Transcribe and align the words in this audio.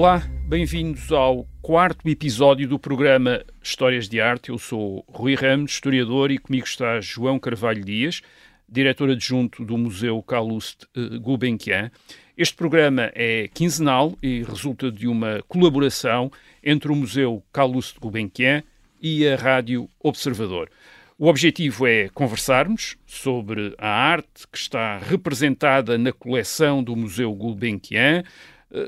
Olá, 0.00 0.26
bem-vindos 0.48 1.12
ao 1.12 1.46
quarto 1.60 2.08
episódio 2.08 2.66
do 2.66 2.78
programa 2.78 3.44
Histórias 3.62 4.08
de 4.08 4.18
Arte. 4.18 4.48
Eu 4.48 4.56
sou 4.56 5.04
Rui 5.06 5.34
Ramos, 5.34 5.72
historiador, 5.72 6.30
e 6.30 6.38
comigo 6.38 6.64
está 6.64 7.02
João 7.02 7.38
Carvalho 7.38 7.84
Dias, 7.84 8.22
diretor 8.66 9.10
adjunto 9.10 9.62
do 9.62 9.76
Museu 9.76 10.22
Calouste 10.22 10.86
uh, 10.96 11.20
Gulbenkian. 11.20 11.90
Este 12.34 12.56
programa 12.56 13.12
é 13.14 13.48
quinzenal 13.52 14.16
e 14.22 14.42
resulta 14.42 14.90
de 14.90 15.06
uma 15.06 15.42
colaboração 15.46 16.32
entre 16.64 16.90
o 16.90 16.96
Museu 16.96 17.44
Calouste 17.52 18.00
Gulbenkian 18.00 18.62
e 19.02 19.28
a 19.28 19.36
Rádio 19.36 19.86
Observador. 20.02 20.70
O 21.18 21.26
objetivo 21.26 21.86
é 21.86 22.08
conversarmos 22.14 22.96
sobre 23.04 23.74
a 23.76 23.86
arte 23.86 24.48
que 24.50 24.56
está 24.56 24.96
representada 24.96 25.98
na 25.98 26.10
coleção 26.10 26.82
do 26.82 26.96
Museu 26.96 27.34
Gulbenkian, 27.34 28.20
eh, 28.20 28.24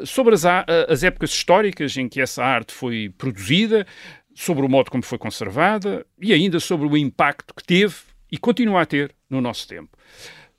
sobre 0.05 0.35
as, 0.35 0.45
as 0.89 1.03
épocas 1.03 1.31
históricas 1.31 1.97
em 1.97 2.09
que 2.09 2.21
essa 2.21 2.45
arte 2.45 2.73
foi 2.73 3.13
produzida, 3.17 3.87
sobre 4.35 4.65
o 4.65 4.69
modo 4.69 4.91
como 4.91 5.03
foi 5.03 5.19
conservada 5.19 6.07
e 6.21 6.33
ainda 6.33 6.59
sobre 6.59 6.87
o 6.87 6.97
impacto 6.97 7.55
que 7.55 7.65
teve 7.65 7.95
e 8.31 8.39
continua 8.39 8.83
a 8.83 8.87
ter 8.87 9.15
no 9.29 9.41
nosso 9.41 9.69
tempo. 9.69 9.91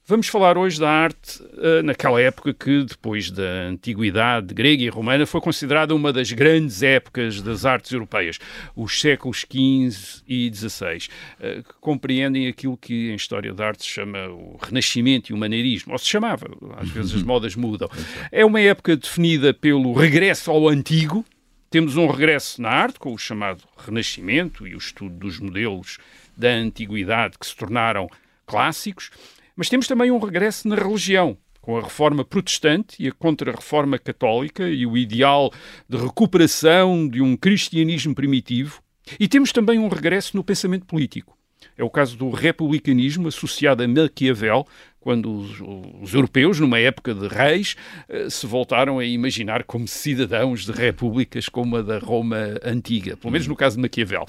Vamos 0.05 0.27
falar 0.27 0.57
hoje 0.57 0.81
da 0.81 0.89
arte 0.89 1.41
uh, 1.41 1.81
naquela 1.81 2.19
época 2.19 2.53
que, 2.53 2.83
depois 2.83 3.31
da 3.31 3.69
antiguidade 3.69 4.53
grega 4.53 4.83
e 4.83 4.89
romana, 4.89 5.25
foi 5.25 5.39
considerada 5.39 5.95
uma 5.95 6.11
das 6.11 6.29
grandes 6.29 6.83
épocas 6.83 7.41
das 7.41 7.63
artes 7.63 7.89
europeias, 7.93 8.37
os 8.75 8.99
séculos 8.99 9.45
XV 9.49 10.21
e 10.27 10.51
XVI, 10.53 11.07
uh, 11.39 11.63
que 11.63 11.73
compreendem 11.79 12.49
aquilo 12.49 12.75
que 12.75 13.11
em 13.11 13.15
história 13.15 13.53
da 13.53 13.65
arte 13.65 13.83
se 13.83 13.91
chama 13.91 14.27
o 14.27 14.59
Renascimento 14.61 15.31
e 15.31 15.33
o 15.33 15.37
Maneirismo, 15.37 15.93
ou 15.93 15.97
se 15.97 16.07
chamava, 16.07 16.47
às 16.75 16.89
vezes 16.89 17.15
as 17.15 17.23
modas 17.23 17.55
mudam. 17.55 17.89
É 18.29 18.43
uma 18.43 18.59
época 18.59 18.97
definida 18.97 19.53
pelo 19.53 19.93
regresso 19.93 20.51
ao 20.51 20.67
antigo, 20.67 21.23
temos 21.69 21.95
um 21.95 22.07
regresso 22.07 22.61
na 22.61 22.71
arte, 22.71 22.99
com 22.99 23.13
o 23.13 23.17
chamado 23.17 23.63
Renascimento 23.77 24.67
e 24.67 24.75
o 24.75 24.77
estudo 24.77 25.15
dos 25.15 25.39
modelos 25.39 25.97
da 26.35 26.49
antiguidade 26.49 27.39
que 27.39 27.47
se 27.47 27.55
tornaram 27.55 28.09
clássicos, 28.45 29.09
mas 29.55 29.69
temos 29.69 29.87
também 29.87 30.11
um 30.11 30.19
regresso 30.19 30.67
na 30.67 30.75
religião, 30.75 31.37
com 31.61 31.77
a 31.77 31.81
reforma 31.81 32.25
protestante 32.25 33.01
e 33.01 33.07
a 33.07 33.11
contra-reforma 33.11 33.97
católica 33.97 34.67
e 34.67 34.85
o 34.85 34.97
ideal 34.97 35.51
de 35.87 35.97
recuperação 35.97 37.07
de 37.07 37.21
um 37.21 37.37
cristianismo 37.37 38.13
primitivo. 38.13 38.81
E 39.19 39.27
temos 39.27 39.51
também 39.51 39.79
um 39.79 39.87
regresso 39.87 40.35
no 40.35 40.43
pensamento 40.43 40.85
político. 40.85 41.37
É 41.77 41.83
o 41.83 41.89
caso 41.89 42.17
do 42.17 42.29
republicanismo 42.29 43.27
associado 43.27 43.83
a 43.83 43.87
Maquiavel, 43.87 44.67
quando 44.99 45.33
os, 45.33 45.61
os, 46.01 46.13
europeus, 46.13 46.59
numa 46.59 46.79
época 46.79 47.13
de 47.13 47.27
reis, 47.27 47.75
eh, 48.07 48.29
se 48.29 48.45
voltaram 48.45 48.99
a 48.99 49.05
imaginar 49.05 49.63
como 49.63 49.87
cidadãos 49.87 50.65
de 50.65 50.71
repúblicas 50.71 51.49
como 51.49 51.77
a 51.77 51.81
da 51.81 51.99
Roma 51.99 52.57
antiga, 52.63 53.17
pelo 53.17 53.31
menos 53.31 53.47
no 53.47 53.55
caso 53.55 53.75
de 53.75 53.81
Maquiavel. 53.81 54.25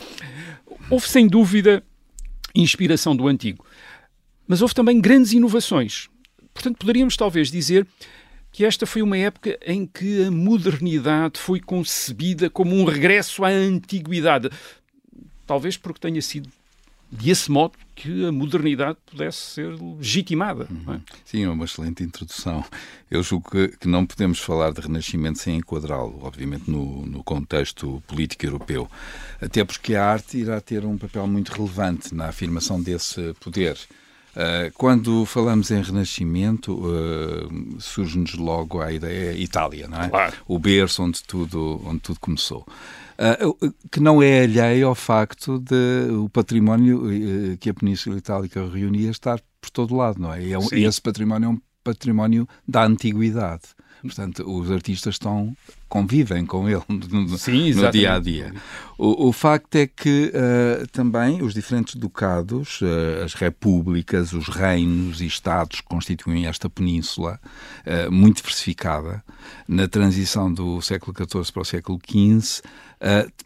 Houve, 0.91 1.08
sem 1.08 1.28
dúvida, 1.28 1.83
inspiração 2.55 3.14
do 3.14 3.28
antigo. 3.28 3.64
Mas 4.47 4.62
houve 4.62 4.75
também 4.75 5.00
grandes 5.00 5.33
inovações. 5.33 6.09
Portanto, 6.53 6.77
poderíamos 6.78 7.17
talvez 7.17 7.50
dizer 7.50 7.87
que 8.53 8.64
esta 8.64 8.86
foi 8.86 9.03
uma 9.03 9.19
época 9.19 9.59
em 9.67 9.84
que 9.84 10.25
a 10.25 10.31
modernidade 10.31 11.41
foi 11.41 11.59
concebida 11.59 12.48
como 12.48 12.75
um 12.75 12.84
regresso 12.84 13.45
à 13.45 13.48
antiguidade. 13.48 14.48
Talvez 15.47 15.77
porque 15.77 15.98
tenha 15.98 16.23
sido 16.23 16.48
de 17.11 17.31
esse 17.31 17.51
modo 17.51 17.75
que 17.95 18.27
a 18.27 18.33
modernidade 18.33 18.98
pudesse 19.06 19.39
ser 19.39 19.75
legitimada. 19.81 20.69
É? 20.69 20.73
Uhum. 20.73 21.01
Sim, 21.25 21.45
é 21.45 21.48
uma 21.48 21.64
excelente 21.64 22.03
introdução. 22.03 22.64
Eu 23.11 23.23
julgo 23.23 23.51
que, 23.51 23.69
que 23.77 23.89
não 23.89 24.05
podemos 24.05 24.41
falar 24.41 24.73
de 24.73 24.81
Renascimento 24.81 25.39
sem 25.39 25.56
enquadrá-lo, 25.56 26.19
obviamente, 26.23 26.69
no, 26.70 27.06
no, 27.06 27.23
contexto 27.23 28.03
político 28.06 28.47
europeu. 28.47 28.91
Até 29.41 29.64
porque 29.64 29.95
a 29.95 30.05
arte 30.05 30.39
irá 30.39 30.61
ter 30.61 30.85
um 30.85 30.98
papel 30.98 31.27
muito 31.27 31.52
relevante 31.52 32.14
na 32.14 32.29
afirmação 32.29 32.83
desse 32.83 33.35
poder. 33.41 33.79
Uh, 34.34 34.72
quando 34.74 35.24
falamos 35.24 35.70
em 35.70 35.80
Renascimento, 35.80 36.74
uh, 36.74 37.80
surge-nos 37.80 38.34
logo 38.34 38.80
a 38.80 38.92
ideia 38.92 39.33
Itália, 39.33 39.86
não 39.86 40.02
é? 40.02 40.08
Claro. 40.08 40.34
O 40.46 40.58
berço 40.58 41.02
onde 41.05 41.22
tudo, 41.22 41.80
onde 41.84 42.00
tudo 42.00 42.18
começou. 42.18 42.67
Uh, 43.17 43.73
que 43.92 44.00
não 44.00 44.20
é 44.20 44.42
alheio 44.42 44.89
ao 44.89 44.94
facto 44.94 45.61
de 45.61 46.11
o 46.11 46.28
património 46.28 47.56
que 47.61 47.70
a 47.70 47.74
Península 47.74 48.18
Itálica 48.18 48.68
reunia 48.68 49.11
estar 49.11 49.40
por 49.61 49.70
todo 49.70 49.94
lado, 49.94 50.20
não 50.20 50.33
é? 50.33 50.42
E, 50.42 50.52
é 50.52 50.58
e 50.73 50.84
esse 50.84 51.00
património 51.00 51.46
é 51.46 51.50
um 51.50 51.61
património 51.84 52.48
da 52.67 52.84
antiguidade. 52.84 53.62
Portanto, 54.02 54.44
os 54.46 54.70
artistas 54.70 55.14
estão 55.14 55.56
convivem 55.94 56.44
com 56.44 56.68
ele 56.68 56.82
no, 56.90 57.38
Sim, 57.38 57.72
no 57.72 57.88
dia 57.92 58.14
a 58.14 58.18
dia. 58.18 58.52
O, 58.98 59.28
o, 59.28 59.32
facto 59.32 59.77
é 59.77 59.86
que 59.86 60.32
uh, 60.34 60.86
também 60.88 61.40
os 61.40 61.55
diferentes 61.55 61.94
ducados, 61.94 62.80
uh, 62.80 63.24
as 63.24 63.34
repúblicas, 63.34 64.32
os 64.32 64.48
reinos 64.48 65.20
e 65.20 65.27
estados 65.27 65.80
que 65.80 65.86
constituem 65.86 66.46
esta 66.46 66.68
península, 66.68 67.40
uh, 67.86 68.10
muito 68.10 68.38
diversificada, 68.38 69.22
na 69.68 69.86
transição 69.86 70.52
do 70.52 70.82
século 70.82 71.14
XIV 71.16 71.52
para 71.52 71.62
o 71.62 71.64
século 71.64 71.98
XV, 72.05 72.62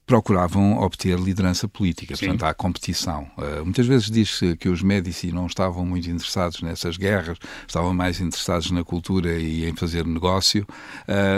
procuravam 0.07 0.79
obter 0.79 1.19
liderança 1.19 1.67
política. 1.67 2.15
Sim. 2.15 2.27
Portanto, 2.27 2.45
há 2.45 2.55
competição. 2.55 3.27
Muitas 3.65 3.87
vezes 3.87 4.09
diz-se 4.09 4.57
que 4.57 4.69
os 4.69 4.83
Médici 4.83 5.33
não 5.33 5.47
estavam 5.47 5.85
muito 5.85 6.09
interessados 6.09 6.63
nessas 6.63 6.97
guerras, 6.97 7.39
estavam 7.67 7.93
mais 7.93 8.21
interessados 8.21 8.71
na 8.71 8.85
cultura 8.85 9.37
e 9.37 9.69
em 9.69 9.75
fazer 9.75 10.07
negócio, 10.07 10.65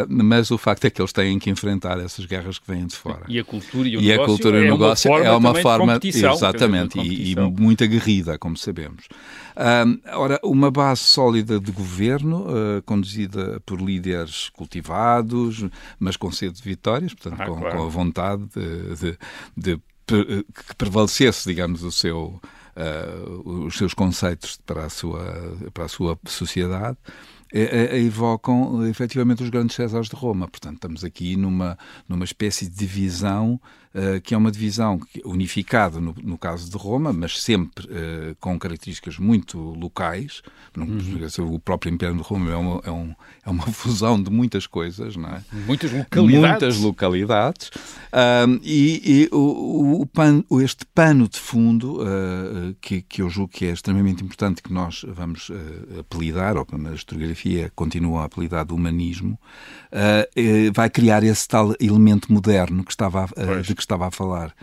mas 0.07 0.51
o 0.51 0.59
facto 0.59 0.85
é 0.85 0.91
que 0.91 1.00
eles 1.01 1.13
têm 1.13 1.39
que 1.39 1.51
enfrentar 1.51 1.99
essas 1.99 2.25
guerras 2.27 2.59
que 2.59 2.67
vêm 2.67 2.87
de 2.87 2.97
fora. 2.97 3.25
E 3.29 3.39
a 3.39 3.45
cultura 3.45 3.89
e 3.89 3.97
o 3.97 4.01
e 4.01 4.09
negócio, 4.09 4.23
a 4.23 4.27
cultura 4.27 4.57
o 4.57 4.61
é 4.61 4.71
negócio 4.71 5.11
uma 5.11 5.17
forma 5.19 5.27
é 5.27 5.37
uma 5.37 5.55
forma, 5.55 6.01
exatamente, 6.03 6.99
e, 7.01 7.33
e, 7.33 7.37
muito 7.37 7.85
aguerrida, 7.85 8.39
como 8.39 8.57
sabemos. 8.57 9.07
Uh, 9.57 10.01
ora, 10.17 10.41
uma 10.43 10.71
base 10.71 11.03
sólida 11.03 11.59
de 11.59 11.73
governo, 11.73 12.47
uh, 12.47 12.83
conduzida 12.83 13.61
por 13.67 13.81
líderes 13.81 14.49
cultivados, 14.51 15.65
mas 15.99 16.17
com 16.17 16.31
sede 16.31 16.57
de 16.57 16.63
vitórias, 16.63 17.13
portanto, 17.15 17.41
ah, 17.41 17.47
com, 17.47 17.61
claro. 17.61 17.77
com, 17.77 17.83
a 17.85 17.89
vontade 17.89 18.45
de, 18.55 18.95
de, 18.95 19.19
de, 19.57 19.81
de, 20.07 20.45
que 20.45 20.77
prevalecesse, 20.77 21.49
digamos, 21.49 21.83
o 21.83 21.91
seu, 21.93 22.41
uh, 22.77 23.67
os 23.67 23.77
seus 23.77 23.95
conceitos 23.95 24.59
para 24.65 24.85
a 24.85 24.89
sua, 24.89 25.57
para 25.73 25.85
a 25.85 25.89
sua 25.89 26.19
sociedade. 26.27 26.97
Evocam 27.53 28.87
efetivamente 28.87 29.43
os 29.43 29.51
grandes 29.51 29.77
Césares 29.77 30.09
de 30.09 30.17
Roma. 30.17 30.49
Portanto, 30.49 30.75
estamos 30.75 31.05
aqui 31.05 31.37
numa, 31.37 31.77
numa 32.09 32.25
espécie 32.25 32.69
de 32.69 32.77
divisão 32.77 33.61
que 34.23 34.35
é 34.35 34.37
uma 34.37 34.53
divisão 34.53 35.01
unificada 35.25 36.01
no, 36.01 36.15
no, 36.23 36.39
caso 36.39 36.71
de 36.71 36.77
Roma, 36.77 37.13
mas 37.13 37.43
sempre 37.43 37.87
uh, 37.87 38.37
com 38.39 38.57
características 38.57 39.19
muito 39.19 39.59
locais. 39.59 40.43
Uhum. 40.77 41.55
O 41.55 41.59
próprio 41.59 41.93
Império 41.93 42.15
de 42.17 42.23
Roma 42.23 42.53
é 42.53 42.57
uma, 42.57 42.81
é, 42.85 42.91
um, 42.91 43.15
é 43.45 43.51
uma 43.51 43.67
fusão 43.73 44.23
de 44.23 44.31
muitas 44.31 44.67
coisas, 44.67 45.17
não 45.17 45.29
é? 45.29 45.43
Muitas 45.67 45.91
localidades. 45.91 46.51
Muitas 46.51 46.77
localidades. 46.79 47.71
e, 48.63 49.03
e 49.05 49.29
o, 49.35 50.03
o 50.03 50.07
pan, 50.07 50.45
este 50.61 50.87
pano 50.87 51.29
de 51.29 51.41
fundo, 51.41 52.01
uh, 52.01 52.75
que, 52.81 53.03
que 53.03 53.23
eu 53.23 53.29
julgo 53.29 53.53
que 53.53 53.67
é 53.67 53.73
extremamente 53.73 54.23
importante, 54.23 54.63
que 54.63 54.73
nós 54.73 55.05
vamos 55.09 55.51
apelidar, 55.99 56.57
ou 56.57 56.67
na 56.79 56.95
historiografia 56.95 57.73
continua 57.75 58.23
a 58.23 58.25
apelidar 58.27 58.65
de 58.65 58.73
humanismo, 58.73 59.39
vai 60.73 60.89
criar 60.89 61.25
esse 61.25 61.49
tal 61.49 61.75
elemento 61.81 62.33
moderno 62.33 62.85
que 62.85 62.93
estava 62.93 63.25
a, 63.25 63.61
de 63.61 63.80
que 63.81 63.85
estava 63.85 64.07
a 64.07 64.11
falar. 64.11 64.55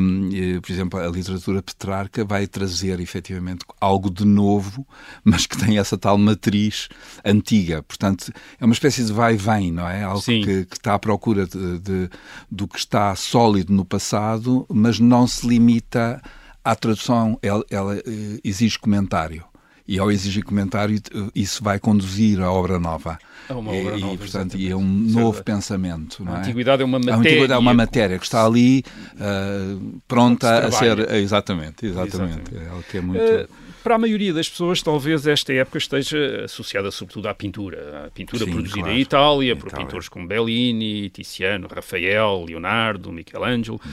Um, 0.00 0.60
por 0.60 0.70
exemplo, 0.70 1.00
a 1.00 1.08
literatura 1.08 1.62
petrarca 1.62 2.24
vai 2.24 2.46
trazer 2.46 3.00
efetivamente 3.00 3.64
algo 3.80 4.10
de 4.10 4.24
novo, 4.24 4.86
mas 5.24 5.46
que 5.46 5.56
tem 5.56 5.78
essa 5.78 5.96
tal 5.96 6.18
matriz 6.18 6.88
antiga. 7.24 7.82
Portanto, 7.82 8.32
é 8.60 8.64
uma 8.64 8.74
espécie 8.74 9.04
de 9.04 9.12
vai 9.12 9.34
e 9.34 9.36
vem, 9.36 9.72
não 9.72 9.88
é? 9.88 10.02
Algo 10.02 10.22
que, 10.22 10.64
que, 10.66 10.76
está 10.76 10.94
à 10.94 10.98
procura 10.98 11.46
de, 11.46 11.78
de, 11.78 12.10
do 12.50 12.68
que 12.68 12.78
está 12.78 13.14
sólido 13.16 13.72
no 13.72 13.84
passado, 13.84 14.66
mas 14.68 15.00
não 15.00 15.26
se 15.26 15.46
limita 15.46 16.20
à 16.62 16.74
tradução, 16.74 17.38
ela, 17.42 17.64
ela 17.70 17.96
eh, 17.96 18.02
exige 18.44 18.78
comentário 18.78 19.44
e 19.88 19.98
ao 19.98 20.10
exigir 20.10 20.44
comentário 20.44 21.00
isso 21.34 21.62
vai 21.62 21.78
conduzir 21.78 22.40
à 22.40 22.50
obra 22.50 22.78
nova. 22.78 23.18
É 23.48 23.52
uma 23.52 23.70
obra 23.70 23.96
e, 23.96 24.00
nova, 24.00 24.16
portanto, 24.16 24.56
e 24.56 24.70
é 24.70 24.76
um 24.76 24.84
novo 24.84 25.42
pensamento. 25.44 26.24
Não 26.24 26.32
é? 26.32 26.36
A 26.36 26.40
antiguidade 26.40 26.82
é 26.82 26.84
uma 26.84 26.98
matéria. 26.98 27.14
A 27.14 27.20
antiguidade 27.20 27.52
é 27.52 27.58
uma 27.58 27.74
matéria 27.74 28.18
que 28.18 28.24
está 28.24 28.44
ali 28.44 28.84
uh, 29.14 30.00
pronta 30.08 30.66
a 30.66 30.72
ser. 30.72 30.98
Exatamente, 31.14 31.86
exatamente. 31.86 32.52
exatamente. 32.52 32.56
É 32.56 32.68
algo 32.68 32.84
que 32.90 32.98
é 32.98 33.00
muito. 33.00 33.22
Uh, 33.22 33.65
para 33.86 33.94
a 33.94 33.98
maioria 33.98 34.34
das 34.34 34.48
pessoas, 34.48 34.82
talvez 34.82 35.28
esta 35.28 35.52
época 35.52 35.78
esteja 35.78 36.44
associada 36.44 36.90
sobretudo 36.90 37.28
à 37.28 37.34
pintura. 37.34 38.06
A 38.06 38.10
pintura 38.10 38.44
Sim, 38.44 38.50
produzida 38.50 38.80
claro. 38.80 38.96
em 38.96 39.00
Itália, 39.00 39.54
por 39.54 39.68
Itália. 39.68 39.86
pintores 39.86 40.08
como 40.08 40.26
Bellini, 40.26 41.08
Tiziano, 41.08 41.68
Rafael, 41.68 42.44
Leonardo, 42.48 43.12
Michelangelo. 43.12 43.80
Hum. 43.86 43.90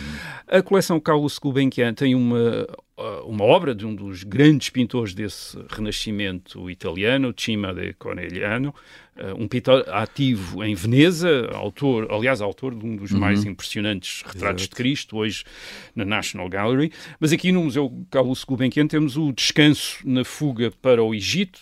A 0.47 0.63
coleção 0.63 0.99
Carlos 0.99 1.37
Gulbenkian 1.37 1.93
tem 1.93 2.15
uma 2.15 2.67
uma 3.25 3.43
obra 3.43 3.73
de 3.73 3.85
um 3.85 3.93
dos 3.93 4.23
grandes 4.23 4.69
pintores 4.69 5.13
desse 5.13 5.57
renascimento 5.69 6.69
italiano, 6.69 7.33
Cima 7.35 7.73
de 7.73 7.93
Conegliano, 7.93 8.69
uh, 8.69 8.73
um 9.37 9.47
pintor 9.47 9.87
ativo 9.89 10.63
em 10.63 10.73
Veneza, 10.73 11.49
autor, 11.53 12.11
aliás, 12.11 12.41
autor 12.41 12.73
de 12.73 12.85
um 12.85 12.95
dos 12.95 13.11
uhum. 13.11 13.19
mais 13.19 13.45
impressionantes 13.45 14.23
retratos 14.23 14.63
Exato. 14.63 14.69
de 14.69 14.75
Cristo, 14.75 15.17
hoje 15.17 15.43
na 15.95 16.03
National 16.03 16.49
Gallery. 16.49 16.91
Mas 17.19 17.31
aqui 17.31 17.51
no 17.51 17.63
Museu 17.63 17.91
Carlos 18.09 18.43
Gulbenkian 18.43 18.87
temos 18.87 19.15
o 19.17 19.31
descanso 19.31 19.99
na 20.03 20.23
fuga 20.23 20.71
para 20.81 21.03
o 21.03 21.13
Egito, 21.13 21.59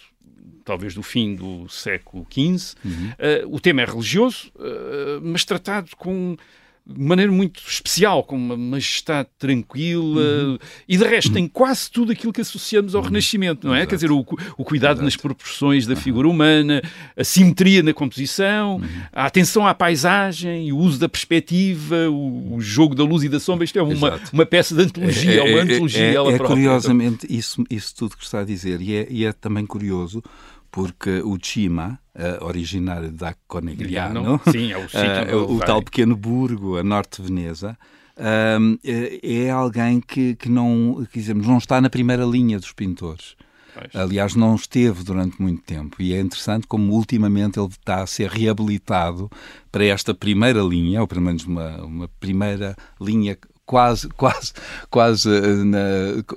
talvez 0.63 0.93
do 0.93 1.03
fim 1.03 1.35
do 1.35 1.67
século 1.67 2.25
XV. 2.31 2.75
Uhum. 2.85 2.91
Uh, 2.91 3.55
o 3.55 3.59
tema 3.59 3.81
é 3.81 3.85
religioso, 3.85 4.51
uh, 4.55 5.21
mas 5.21 5.43
tratado 5.43 5.89
com 5.97 6.37
de 6.85 6.99
maneira 6.99 7.31
muito 7.31 7.61
especial, 7.67 8.23
com 8.23 8.35
uma 8.35 8.57
majestade 8.57 9.29
tranquila 9.37 10.21
uhum. 10.21 10.57
e 10.87 10.97
de 10.97 11.03
resto 11.03 11.31
tem 11.31 11.47
quase 11.47 11.89
tudo 11.91 12.11
aquilo 12.11 12.33
que 12.33 12.41
associamos 12.41 12.95
ao 12.95 13.01
uhum. 13.01 13.07
Renascimento, 13.07 13.67
não 13.67 13.75
é? 13.75 13.79
Exato. 13.79 13.89
Quer 13.89 13.95
dizer, 13.95 14.11
o, 14.11 14.19
o 14.57 14.63
cuidado 14.63 14.93
Exato. 14.93 15.05
nas 15.05 15.15
proporções 15.15 15.85
da 15.85 15.95
figura 15.95 16.27
humana, 16.27 16.81
a 17.15 17.23
simetria 17.23 17.83
na 17.83 17.93
composição, 17.93 18.77
uhum. 18.77 19.01
a 19.13 19.25
atenção 19.25 19.65
à 19.67 19.73
paisagem, 19.73 20.71
o 20.71 20.77
uso 20.77 20.99
da 20.99 21.07
perspectiva, 21.07 22.09
o, 22.09 22.55
o 22.55 22.61
jogo 22.61 22.95
da 22.95 23.03
luz 23.03 23.23
e 23.23 23.29
da 23.29 23.39
sombra. 23.39 23.63
Isto 23.63 23.79
é 23.79 23.83
uma, 23.83 24.19
uma 24.33 24.45
peça 24.45 24.75
de 24.75 24.81
antologia, 24.81 25.39
é, 25.39 25.41
uma 25.41 25.59
é, 25.59 25.61
antologia. 25.61 26.01
É, 26.01 26.15
é, 26.15 26.35
é 26.35 26.39
curiosamente 26.39 27.27
isso, 27.29 27.63
isso 27.69 27.95
tudo 27.95 28.17
que 28.17 28.23
está 28.23 28.39
a 28.39 28.43
dizer 28.43 28.81
e 28.81 28.95
é, 28.95 29.07
e 29.09 29.25
é 29.25 29.31
também 29.31 29.65
curioso 29.65 30.23
porque 30.71 31.21
o 31.21 31.37
Cima, 31.43 31.99
uh, 32.15 32.45
originário 32.45 33.11
da 33.11 33.35
Conegliano, 33.47 34.39
Sim, 34.49 34.71
é 34.71 35.35
o, 35.35 35.45
uh, 35.45 35.55
o 35.57 35.59
tal 35.59 35.83
pequeno 35.83 36.15
burgo 36.15 36.77
a 36.77 36.83
norte 36.83 37.21
de 37.21 37.27
Veneza, 37.27 37.77
uh, 38.17 38.79
é 39.21 39.49
alguém 39.49 39.99
que, 39.99 40.35
que 40.35 40.49
não, 40.49 41.05
dizemos, 41.13 41.45
não 41.45 41.57
está 41.57 41.81
na 41.81 41.89
primeira 41.89 42.23
linha 42.23 42.57
dos 42.57 42.71
pintores. 42.71 43.35
Pois. 43.73 43.95
Aliás, 43.95 44.35
não 44.35 44.55
esteve 44.55 45.03
durante 45.03 45.41
muito 45.41 45.61
tempo. 45.63 46.01
E 46.01 46.13
é 46.13 46.19
interessante 46.19 46.67
como 46.67 46.93
ultimamente 46.93 47.57
ele 47.57 47.69
está 47.69 48.01
a 48.01 48.07
ser 48.07 48.29
reabilitado 48.29 49.29
para 49.71 49.85
esta 49.85 50.13
primeira 50.13 50.61
linha, 50.61 51.01
ou 51.01 51.07
pelo 51.07 51.21
menos 51.21 51.45
uma, 51.45 51.77
uma 51.81 52.07
primeira 52.19 52.75
linha 52.99 53.37
quase, 53.65 54.09
quase, 54.09 54.53
quase 54.89 55.29
na, 55.65 55.79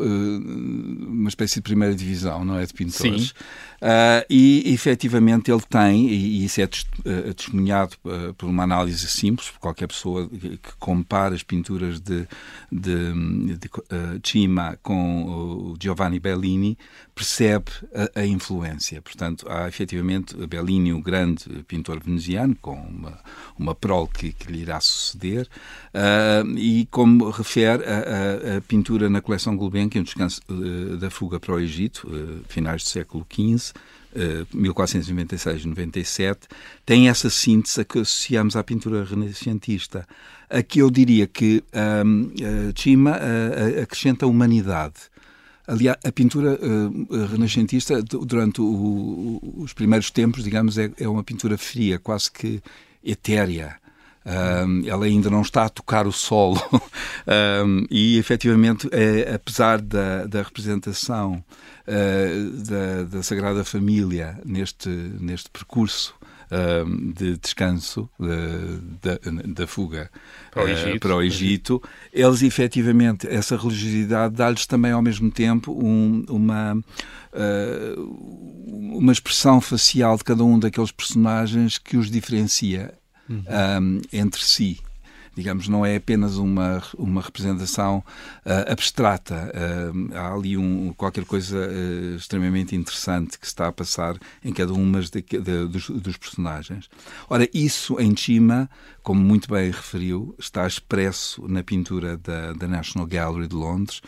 uma 0.00 1.28
espécie 1.28 1.56
de 1.56 1.62
primeira 1.62 1.94
divisão, 1.94 2.44
não 2.44 2.58
é? 2.58 2.66
De 2.66 2.72
pintores. 2.72 3.28
Sim. 3.28 3.32
Uh, 3.84 4.24
e 4.30 4.72
efetivamente 4.72 5.50
ele 5.50 5.60
tem, 5.68 6.08
e, 6.08 6.42
isso 6.42 6.58
é 6.58 6.64
uh, 6.64 7.34
testemunhado 7.34 7.94
uh, 8.06 8.32
por 8.32 8.48
uma 8.48 8.62
análise 8.62 9.06
simples, 9.06 9.50
por 9.50 9.58
qualquer 9.58 9.86
pessoa 9.88 10.26
que, 10.26 10.58
compara 10.78 11.34
as 11.34 11.42
pinturas 11.42 12.00
de, 12.00 12.26
de, 12.72 13.12
de 13.58 13.70
Cima 14.24 14.78
com 14.82 15.24
o 15.26 15.76
Giovanni 15.78 16.18
Bellini, 16.18 16.78
percebe 17.14 17.70
a, 17.94 18.20
a, 18.20 18.26
influência. 18.26 19.02
Portanto, 19.02 19.46
há 19.50 19.68
efetivamente 19.68 20.34
Bellini, 20.46 20.94
o 20.94 21.02
grande 21.02 21.44
pintor 21.68 22.00
veneziano, 22.02 22.56
com 22.62 22.74
uma, 22.74 23.18
uma 23.58 23.74
prole 23.74 24.08
que, 24.08 24.32
que 24.32 24.50
lhe 24.50 24.62
irá 24.62 24.80
suceder, 24.80 25.46
e 26.56 26.88
como 26.90 27.23
refere 27.30 27.84
a, 27.84 28.54
a, 28.54 28.56
a, 28.56 28.60
pintura 28.60 29.08
na 29.08 29.20
coleção 29.20 29.56
Gulbenkian, 29.56 30.00
um 30.00 30.04
descanso 30.04 30.40
da 30.98 31.10
fuga 31.10 31.38
para 31.38 31.54
o 31.54 31.60
Egito, 31.60 32.08
finais 32.48 32.82
do 32.82 32.88
século 32.88 33.26
XV, 33.30 33.72
1496-97, 34.54 36.20
eh, 36.20 36.36
tem 36.86 37.08
essa 37.08 37.28
síntese 37.28 37.80
a 37.80 37.84
que 37.84 37.98
associamos 37.98 38.54
à 38.56 38.62
pintura 38.62 39.04
renascentista. 39.04 40.06
Aqui 40.48 40.78
eu 40.78 40.90
diria 40.90 41.26
que 41.26 41.64
um, 42.04 42.30
Cima 42.76 43.12
uh, 43.12 43.82
acrescenta 43.82 44.26
humanidade. 44.26 44.94
Aliás, 45.66 45.96
a 46.04 46.12
pintura 46.12 46.58
uh, 46.60 47.26
renascentista, 47.26 48.02
durante 48.02 48.60
o, 48.60 48.64
o, 48.64 49.62
os 49.62 49.72
primeiros 49.72 50.10
tempos, 50.10 50.44
digamos, 50.44 50.76
é, 50.78 50.92
é, 50.98 51.08
uma 51.08 51.24
pintura 51.24 51.56
fria, 51.56 51.98
quase 51.98 52.30
que 52.30 52.62
etérea. 53.02 53.76
Um, 54.26 54.88
ela 54.88 55.04
ainda 55.04 55.28
não 55.28 55.42
está 55.42 55.64
a 55.64 55.68
tocar 55.68 56.06
o 56.06 56.12
solo. 56.12 56.60
um, 57.66 57.84
e, 57.90 58.18
efetivamente, 58.18 58.88
é, 58.90 59.34
apesar 59.34 59.80
da, 59.80 60.24
da 60.26 60.42
representação 60.42 61.44
uh, 61.86 62.50
da, 62.62 63.04
da, 63.04 63.22
Sagrada 63.22 63.64
Família 63.64 64.40
neste, 64.44 64.88
neste 64.88 65.50
percurso 65.50 66.14
de 67.16 67.36
descanso 67.38 68.08
da, 69.02 69.18
da, 69.54 69.66
fuga 69.66 70.08
para 70.52 70.62
o 70.62 70.68
Egito, 70.68 71.00
para 71.00 71.16
o 71.16 71.22
Egito 71.22 71.82
eles 72.12 72.42
efetivamente, 72.42 73.26
essa 73.26 73.56
religiosidade 73.56 74.34
dá-lhes 74.34 74.64
também 74.64 74.92
ao 74.92 75.02
mesmo 75.02 75.32
tempo 75.32 75.72
um, 75.72 76.24
uma 76.28 76.76
uma 78.66 79.10
expressão 79.10 79.60
facial 79.60 80.16
de 80.16 80.22
cada 80.22 80.44
um 80.44 80.56
daqueles 80.56 80.92
personagens 80.92 81.78
que 81.78 81.96
os 81.96 82.08
diferencia 82.08 82.94
uhum. 83.28 83.44
um, 83.80 84.00
entre 84.12 84.42
si 84.42 84.80
digamos, 85.34 85.68
não 85.68 85.84
é 85.84 85.96
apenas 85.96 86.36
uma, 86.36 86.82
uma 86.96 87.20
representação 87.20 87.98
uh, 88.46 88.70
abstrata. 88.70 89.52
Uh, 89.52 90.14
há 90.14 90.32
ali 90.32 90.56
um, 90.56 90.92
qualquer 90.96 91.24
coisa 91.24 91.56
uh, 91.56 92.16
extremamente 92.16 92.76
interessante 92.76 93.38
que 93.38 93.46
está 93.46 93.68
a 93.68 93.72
passar 93.72 94.16
em 94.44 94.52
cada 94.52 94.72
uma 94.72 95.00
de, 95.00 95.22
de, 95.22 95.66
dos, 95.66 95.90
dos, 95.90 96.16
personagens. 96.16 96.88
Ora, 97.28 97.48
isso 97.52 98.00
em 98.00 98.16
cima, 98.16 98.70
como 99.04 99.22
muito 99.22 99.48
bem 99.48 99.70
referiu, 99.70 100.34
está 100.38 100.66
expresso 100.66 101.46
na 101.46 101.62
pintura 101.62 102.16
da, 102.16 102.54
da 102.54 102.66
National 102.66 103.06
Gallery 103.06 103.46
de 103.46 103.54
Londres, 103.54 104.00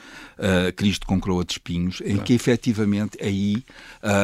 Cristo 0.75 1.06
com 1.06 1.20
Coroa 1.20 1.44
de 1.44 1.52
Espinhos, 1.52 2.02
em 2.04 2.19
que 2.19 2.32
efetivamente 2.32 3.16
aí 3.22 3.62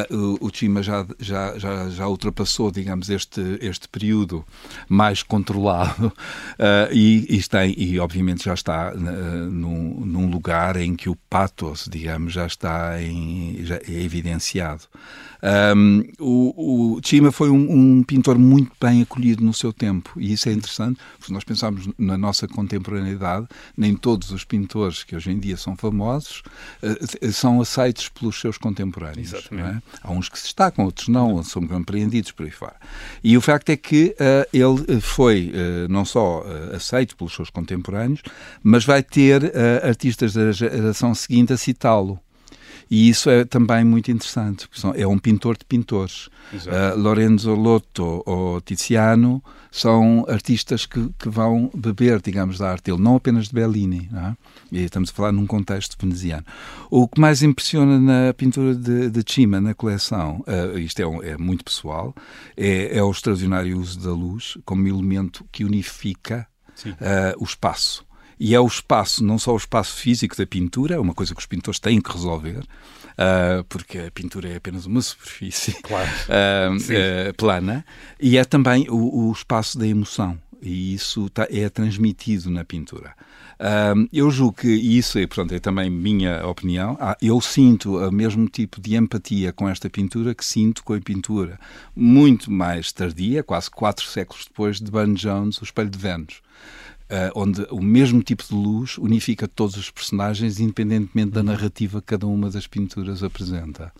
o, 0.09 0.47
o 0.47 0.49
Chima 0.51 0.81
já, 0.81 1.05
já, 1.19 1.57
já, 1.57 1.89
já 1.89 2.07
ultrapassou, 2.07 2.71
digamos, 2.71 3.09
este, 3.09 3.41
este 3.61 3.87
período 3.87 4.43
mais 4.89 5.21
controlado 5.21 6.11
e, 6.91 7.25
e, 7.29 7.37
está, 7.37 7.65
e 7.65 7.99
obviamente 7.99 8.45
já 8.45 8.53
está 8.53 8.93
uh, 8.93 8.97
num, 8.97 10.05
num, 10.05 10.29
lugar 10.29 10.75
em 10.77 10.95
que 10.95 11.09
o 11.09 11.15
pathos, 11.29 11.87
digamos, 11.89 12.33
já 12.33 12.47
está 12.47 13.01
em, 13.01 13.59
já 13.63 13.75
é 13.75 14.01
evidenciado. 14.01 14.83
Um, 15.75 16.03
o, 16.19 16.95
o 16.95 17.01
Chima 17.03 17.31
foi 17.31 17.49
um, 17.49 17.97
um, 17.97 18.03
pintor 18.03 18.39
muito 18.39 18.71
bem 18.81 19.01
acolhido 19.01 19.43
no 19.43 19.53
seu 19.53 19.73
tempo 19.73 20.13
e 20.17 20.31
isso 20.31 20.47
é 20.47 20.53
interessante, 20.63 20.99
porque 21.19 21.33
nós 21.33 21.43
pensamos 21.43 21.89
na 21.97 22.17
nossa 22.17 22.47
contemporaneidade, 22.47 23.47
nem 23.77 23.95
todos 23.95 24.31
os 24.31 24.43
pintores 24.43 25.03
que 25.03 25.15
hoje 25.15 25.31
em 25.31 25.39
dia 25.39 25.57
são 25.57 25.75
famosos 25.75 26.41
uh, 26.81 27.31
são 27.31 27.61
aceitos 27.61 28.09
pelos 28.09 28.39
seus 28.39 28.57
contemporâneos. 28.57 29.33
É? 29.33 29.81
Há 30.01 30.11
uns 30.11 30.29
que 30.29 30.37
se 30.37 30.45
destacam, 30.45 30.85
outros 30.85 31.07
não, 31.07 31.43
são 31.43 31.67
compreendidos 31.67 32.31
por 32.31 32.45
aí 32.45 32.51
fora. 32.51 32.75
E 33.23 33.37
o 33.37 33.41
facto 33.41 33.69
é 33.69 33.77
que 33.77 34.15
uh, 34.19 34.47
ele 34.53 35.01
foi 35.01 35.51
uh, 35.51 35.91
não 35.91 36.05
só 36.05 36.43
aceito 36.73 37.15
pelos 37.15 37.33
seus 37.33 37.49
contemporâneos, 37.49 38.21
mas 38.63 38.85
vai 38.85 39.03
ter 39.03 39.53
artistas 39.83 40.33
da 40.33 40.51
geração 40.51 41.13
seguinte 41.13 41.53
a 41.53 41.57
citá-lo. 41.57 42.19
E 42.89 43.09
isso 43.09 43.29
é 43.29 43.45
também 43.45 43.83
muito 43.83 44.11
interessante, 44.11 44.67
porque 44.67 45.01
é 45.01 45.07
um 45.07 45.17
pintor 45.17 45.57
de 45.57 45.65
pintores. 45.65 46.27
Uh, 46.53 46.97
Lorenzo 46.97 47.53
Lotto 47.55 48.21
ou 48.25 48.61
Tiziano 48.61 49.43
são 49.71 50.23
artistas 50.29 50.85
que, 50.85 51.09
que 51.17 51.29
vão 51.29 51.71
beber, 51.73 52.21
digamos, 52.21 52.59
da 52.59 52.69
arte 52.69 52.91
dele, 52.91 53.01
não 53.01 53.15
apenas 53.15 53.47
de 53.47 53.55
Bellini. 53.55 54.07
É? 54.13 54.35
E 54.71 54.83
estamos 54.83 55.09
a 55.09 55.13
falar 55.13 55.31
num 55.31 55.47
contexto 55.47 55.97
veneziano. 55.99 56.45
O 56.91 57.07
que 57.07 57.19
mais 57.19 57.41
impressiona 57.41 57.99
na 57.99 58.33
pintura 58.33 58.75
de, 58.75 59.09
de 59.09 59.23
Cima, 59.33 59.59
na 59.59 59.73
coleção, 59.73 60.43
uh, 60.47 60.77
isto 60.77 61.01
é, 61.01 61.07
um, 61.07 61.23
é, 61.23 61.37
muito 61.37 61.63
pessoal, 61.63 62.13
é, 62.55 62.97
é 62.97 63.03
o 63.03 63.09
extraordinário 63.09 63.79
uso 63.79 63.99
da 63.99 64.11
luz 64.11 64.57
como 64.63 64.87
elemento 64.87 65.43
que 65.51 65.65
unifica 65.65 66.47
uh, 66.85 67.39
o 67.39 67.43
espaço. 67.43 68.05
E 68.39 68.53
é 68.55 68.59
o 68.59 68.67
espaço, 68.67 69.23
não 69.23 69.37
só 69.37 69.53
o 69.53 69.57
espaço 69.57 69.95
físico 69.95 70.35
da 70.35 70.45
pintura, 70.45 70.95
é 70.95 70.99
uma 70.99 71.13
coisa 71.13 71.33
que 71.33 71.39
os 71.39 71.45
pintores 71.45 71.79
têm 71.79 72.01
que 72.01 72.11
resolver, 72.11 72.59
uh, 72.59 73.63
porque 73.69 73.99
a 73.99 74.11
pintura 74.11 74.49
é 74.49 74.55
apenas 74.55 74.85
uma 74.85 75.01
superfície 75.01 75.73
claro. 75.81 76.09
uh, 76.09 76.75
uh, 76.75 77.33
plana, 77.35 77.85
e 78.19 78.37
é 78.37 78.43
também 78.43 78.87
o, 78.89 79.27
o, 79.27 79.31
espaço 79.31 79.77
da 79.77 79.87
emoção. 79.87 80.37
E 80.61 80.93
isso 80.93 81.29
tá, 81.29 81.45
é 81.49 81.67
transmitido 81.67 82.49
na 82.49 82.63
pintura. 82.63 83.13
eu 84.13 84.31
julgo 84.31 84.59
que 84.59 84.69
isso 84.69 85.19
é, 85.19 85.27
portanto, 85.27 85.53
é 85.53 85.59
também 85.59 85.89
minha 85.89 86.47
opinião. 86.47 86.97
Eu 87.21 87.41
sinto 87.41 87.97
o 87.97 88.09
mesmo 88.09 88.47
tipo 88.47 88.79
de 88.79 88.95
empatia 88.95 89.51
com 89.51 89.67
esta 89.67 89.89
pintura 89.89 90.33
que 90.33 90.45
sinto 90.45 90.81
com 90.81 90.93
a 90.93 91.01
pintura 91.01 91.59
muito 91.93 92.49
mais 92.49 92.93
tardia, 92.93 93.43
quase 93.43 93.69
quatro 93.69 94.05
séculos 94.05 94.45
depois, 94.45 94.79
de 94.79 94.89
Burne 94.89 95.15
Jones, 95.15 95.57
O 95.57 95.65
Espelho 95.65 95.89
de 95.89 95.99
Vênus 95.99 96.41
uh, 97.09 97.31
onde 97.39 97.65
o 97.69 97.81
mesmo 97.81 98.21
tipo 98.21 98.43
de 98.43 98.53
luz 98.53 98.97
unifica 98.97 99.47
todos 99.47 99.75
os 99.75 99.89
personagens, 99.89 100.59
independentemente 100.59 101.31
da 101.31 101.43
narrativa 101.43 102.01
que 102.01 102.07
cada 102.07 102.27
uma 102.27 102.49
das 102.49 102.67
pinturas 102.67 103.23
apresenta. 103.23 103.93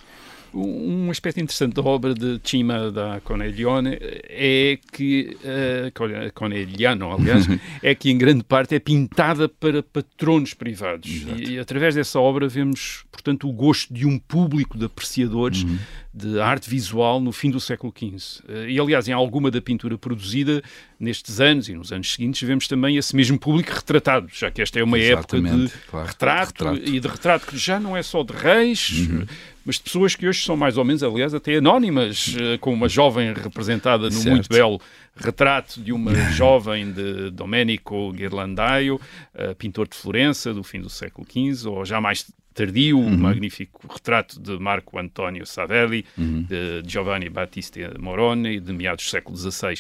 Um 0.53 1.10
aspecto 1.10 1.39
interessante 1.39 1.74
da 1.74 1.81
obra 1.81 2.13
de 2.13 2.39
Cima 2.43 2.91
da 2.91 3.19
Coneglione 3.22 3.98
é 4.00 4.77
que, 4.91 5.36
uh, 5.43 6.31
Conegliano, 6.33 7.12
aliás, 7.12 7.48
é 7.81 7.95
que 7.95 8.12
em 8.12 8.17
grande 8.17 8.43
parte 8.43 8.75
é 8.75 8.79
pintada 8.79 9.50
para 9.50 9.81
patronos 9.81 10.53
privados. 10.53 11.10
E, 11.10 11.53
e, 11.53 11.60
através 11.60 11.95
dessa 11.95 12.19
obra 12.19 12.48
vemos, 12.48 13.03
portanto, 13.12 13.50
o 13.50 13.51
gosto 13.51 13.91
de 13.91 14.05
um 14.05 14.19
público 14.19 14.77
de 14.77 14.86
apreciadores 14.86 15.63
uhum. 15.63 15.77
de 16.13 16.39
arte 16.39 16.69
visual 16.69 17.19
no 17.19 17.31
fim 17.31 17.50
do 17.50 17.60
século 17.60 17.91
XV. 17.91 18.43
Uh, 18.48 18.69
e, 18.69 18.79
aliás, 18.79 19.07
em 19.07 19.13
alguma 19.13 19.50
da 19.50 19.60
pintura 19.60 19.98
produzida 19.98 20.62
nestes 21.00 21.41
anos 21.41 21.67
e 21.67 21.74
nos 21.74 21.91
anos 21.91 22.13
seguintes, 22.13 22.41
vemos 22.48 22.67
também 22.67 22.95
esse 22.95 23.15
mesmo 23.15 23.39
público 23.39 23.72
retratado, 23.74 24.27
já 24.31 24.51
que 24.51 24.62
esta 24.62 24.79
é 24.79 24.83
uma 24.83 25.00
Exatamente, 25.00 25.48
época 25.48 25.77
de 25.79 25.89
claro, 25.89 26.07
retrato, 26.07 26.65
retrato, 26.65 26.89
e 26.89 27.00
de 27.00 27.07
retrato 27.07 27.48
que 27.48 27.57
já 27.57 27.79
não 27.79 27.98
é 27.98 28.03
só 28.03 28.22
de 28.22 28.33
reis. 28.33 29.07
Uhum 29.10 29.25
mas 29.65 29.75
de 29.75 29.84
pessoas 29.84 30.15
que 30.15 30.27
hoje 30.27 30.43
são 30.43 30.58
mais 30.58 30.77
ou 30.77 30.84
menos, 30.84 31.03
aliás, 31.03 31.34
até 31.34 31.58
anónimas, 31.58 32.36
eh, 32.39 32.58
com 32.58 32.74
uma 32.74 32.89
jovem 32.89 33.34
representada 33.34 34.05
no 34.05 34.12
certo. 34.12 34.29
muito 34.29 34.50
belo 34.50 34.82
retrato 35.15 35.82
de 35.82 35.93
uma 35.93 36.13
jovem 36.32 36.91
de 36.91 37.29
Domenico 37.32 38.12
Ghirlandaio, 38.12 38.96
uh, 38.96 39.55
pintor 39.55 39.88
de 39.88 39.96
Florença 39.96 40.53
do 40.53 40.63
fim 40.63 40.82
do 40.82 40.89
século 40.89 41.25
XV, 41.27 41.70
ou 41.70 41.86
já 41.86 42.01
mais 42.01 42.25
tardio, 42.53 43.00
uhum. 43.00 43.07
um 43.07 43.17
magnífico 43.17 43.88
retrato 43.91 44.39
de 44.39 44.57
Marco 44.60 44.98
Antonio 45.00 45.45
Savelli, 45.45 46.05
uhum. 46.17 46.43
de 46.43 46.83
Giovanni 46.86 47.29
Battista 47.29 47.79
Moroni, 48.00 48.60
de 48.60 48.72
meados 48.72 49.05
do 49.05 49.10
século 49.10 49.36
XVI. 49.36 49.79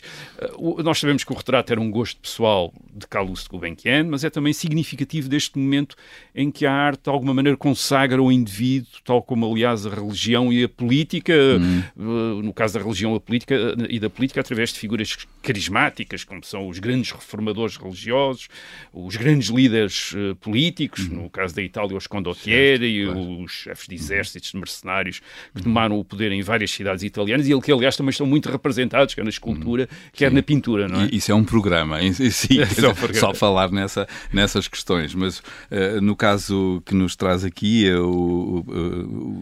Uh, 0.57 0.81
nós 0.81 0.99
sabemos 0.99 1.23
que 1.23 1.31
o 1.31 1.35
retrato 1.35 1.71
era 1.71 1.79
um 1.79 1.89
gosto 1.89 2.19
pessoal 2.19 2.73
de 2.93 3.07
Calouste 3.07 3.49
Gulbenkian, 3.49 4.05
mas 4.05 4.23
é 4.23 4.29
também 4.29 4.53
significativo 4.53 5.29
deste 5.29 5.57
momento 5.57 5.95
em 6.33 6.49
que 6.49 6.65
a 6.65 6.73
arte, 6.73 7.03
de 7.03 7.09
alguma 7.09 7.33
maneira, 7.33 7.55
consagra 7.57 8.21
o 8.21 8.31
indivíduo, 8.31 8.89
tal 9.03 9.21
como, 9.21 9.51
aliás, 9.51 9.85
a 9.85 9.89
religião 9.89 10.51
e 10.51 10.63
a 10.63 10.69
política, 10.69 11.33
uhum. 11.33 11.83
uh, 11.97 12.41
no 12.41 12.53
caso 12.53 12.73
da 12.73 12.79
religião 12.83 13.13
a 13.13 13.19
política, 13.19 13.55
uh, 13.55 13.85
e 13.87 13.99
da 13.99 14.09
política, 14.09 14.41
através 14.41 14.73
de 14.73 14.79
figuras 14.79 15.15
carismáticas, 15.41 16.23
como 16.23 16.43
são 16.43 16.67
os 16.67 16.79
grandes 16.79 17.11
reformadores 17.11 17.77
religiosos, 17.77 18.47
os 18.91 19.15
grandes 19.15 19.49
líderes 19.49 20.13
políticos, 20.39 21.07
uhum. 21.07 21.23
no 21.23 21.29
caso 21.29 21.55
da 21.55 21.61
Itália, 21.61 21.95
os 21.95 22.07
condottieri, 22.07 22.62
e 22.63 23.05
os 23.05 23.51
chefes 23.51 23.87
de 23.87 23.95
exércitos, 23.95 24.51
de 24.51 24.57
mercenários, 24.57 25.21
que 25.55 25.61
tomaram 25.63 25.99
o 25.99 26.05
poder 26.05 26.31
em 26.31 26.41
várias 26.41 26.71
cidades 26.71 27.03
italianas 27.03 27.47
e 27.47 27.61
que, 27.61 27.71
aliás, 27.71 27.95
também 27.95 28.09
estão 28.09 28.25
muito 28.25 28.49
representados, 28.49 29.13
quer 29.13 29.23
na 29.23 29.29
escultura, 29.29 29.87
quer 30.11 30.29
Sim. 30.29 30.35
na 30.35 30.43
pintura, 30.43 30.87
não 30.87 31.01
é? 31.01 31.09
Isso 31.11 31.31
é 31.31 31.35
um 31.35 31.43
programa, 31.43 31.99
Sim, 32.31 32.59
é 32.59 33.13
só, 33.13 33.33
falar 33.33 33.71
nessa, 33.71 34.07
nessas 34.31 34.67
questões, 34.67 35.13
mas 35.13 35.39
uh, 35.39 36.01
no 36.01 36.15
caso 36.15 36.81
que 36.85 36.93
nos 36.95 37.15
traz 37.15 37.43
aqui, 37.43 37.89
uh, 37.91 38.63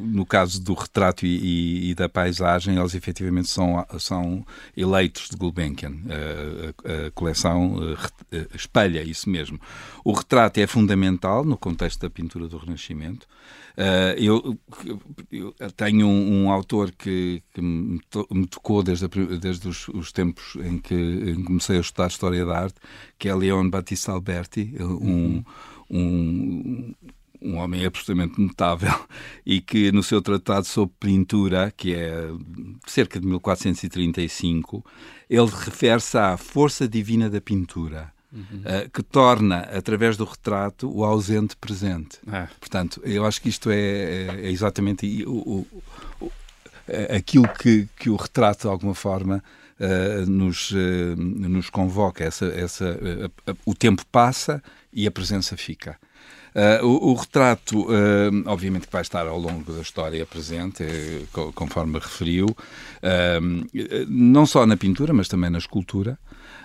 no 0.07 0.25
caso 0.25 0.61
do 0.61 0.73
retrato 0.73 1.25
e, 1.25 1.93
da 1.95 2.07
paisagem, 2.07 2.77
eles 2.77 2.95
efetivamente 2.95 3.49
são, 3.49 3.85
são 3.99 4.45
eleitos 4.75 5.29
de 5.29 5.35
Gulbenkian. 5.35 5.93
a, 6.09 7.07
a 7.07 7.11
coleção 7.11 7.77
espelha 8.53 9.03
isso 9.03 9.29
mesmo. 9.29 9.59
O 10.03 10.13
retrato 10.13 10.59
é 10.59 10.67
fundamental 10.67 11.43
no 11.43 11.57
contexto 11.57 12.01
da 12.01 12.09
pintura 12.09 12.47
do 12.47 12.57
Renascimento, 12.57 13.10
Uh, 13.11 14.13
eu, 14.17 14.59
eu, 15.31 15.71
tenho 15.71 16.05
um, 16.05 16.43
um 16.43 16.51
autor 16.51 16.91
que, 16.91 17.41
que 17.53 17.61
me, 17.61 17.99
to, 18.09 18.27
me, 18.29 18.45
tocou 18.45 18.83
desde, 18.83 19.05
a, 19.05 19.07
desde 19.39 19.67
os, 19.67 19.87
os, 19.87 20.11
tempos 20.11 20.55
em 20.57 20.77
que, 20.77 20.93
em 20.93 21.35
que 21.35 21.43
comecei 21.43 21.77
a 21.77 21.81
estudar 21.81 22.07
História 22.07 22.45
da 22.45 22.59
Arte, 22.63 22.75
que 23.17 23.29
é 23.29 23.35
Leon 23.35 23.69
Battista 23.69 24.11
Alberti, 24.11 24.75
um, 24.79 25.43
um, 25.89 26.93
um 27.41 27.57
homem 27.57 27.85
absolutamente 27.85 28.39
notável 28.41 28.93
e 29.45 29.61
que 29.61 29.91
no 29.91 30.03
seu 30.03 30.21
tratado 30.21 30.65
sobre 30.65 30.93
pintura, 30.99 31.71
que 31.75 31.95
é 31.95 32.29
cerca 32.85 33.19
de 33.19 33.25
1435, 33.25 34.85
ele 35.29 35.49
refere-se 35.49 36.17
à 36.17 36.35
força 36.35 36.87
divina 36.89 37.29
da 37.29 37.39
pintura 37.39 38.13
uhum. 38.31 38.61
uh, 38.61 38.89
que 38.89 39.03
torna, 39.03 39.59
através 39.59 40.17
do 40.17 40.25
retrato, 40.25 40.89
o 40.89 41.03
ausente 41.03 41.55
presente. 41.55 42.19
Ah. 42.27 42.47
Portanto, 42.59 43.01
eu 43.03 43.25
acho 43.25 43.41
que 43.41 43.49
isto 43.49 43.69
é, 43.69 43.75
é, 43.75 44.27
é 44.43 44.51
exatamente 44.51 45.25
o, 45.25 45.31
o, 45.31 45.67
o, 46.21 46.31
aquilo 47.15 47.47
que, 47.47 47.87
que 47.97 48.09
o 48.09 48.15
retrato, 48.15 48.61
de 48.61 48.67
alguma 48.67 48.95
forma, 48.95 49.43
Uh, 49.81 50.29
nos, 50.29 50.69
uh, 50.69 51.15
nos 51.17 51.67
convoca. 51.67 52.23
Essa, 52.23 52.45
essa, 52.45 52.85
uh, 52.85 53.57
o 53.65 53.73
tempo 53.73 54.05
passa 54.11 54.61
e 54.93 55.07
a 55.07 55.11
presença 55.11 55.57
fica. 55.57 55.97
O, 56.83 57.11
o, 57.11 57.13
retrato, 57.15 57.87
obviamente, 58.45 58.85
que 58.85 58.91
vai 58.91 59.01
estar 59.01 59.25
ao 59.25 59.39
longo 59.39 59.71
da 59.71 59.81
história 59.81 60.25
presente, 60.25 60.83
conforme 61.55 61.97
referiu, 61.97 62.53
não 64.09 64.45
só 64.45 64.65
na 64.65 64.75
pintura, 64.75 65.13
mas 65.13 65.29
também 65.29 65.49
na 65.49 65.57
escultura. 65.57 66.19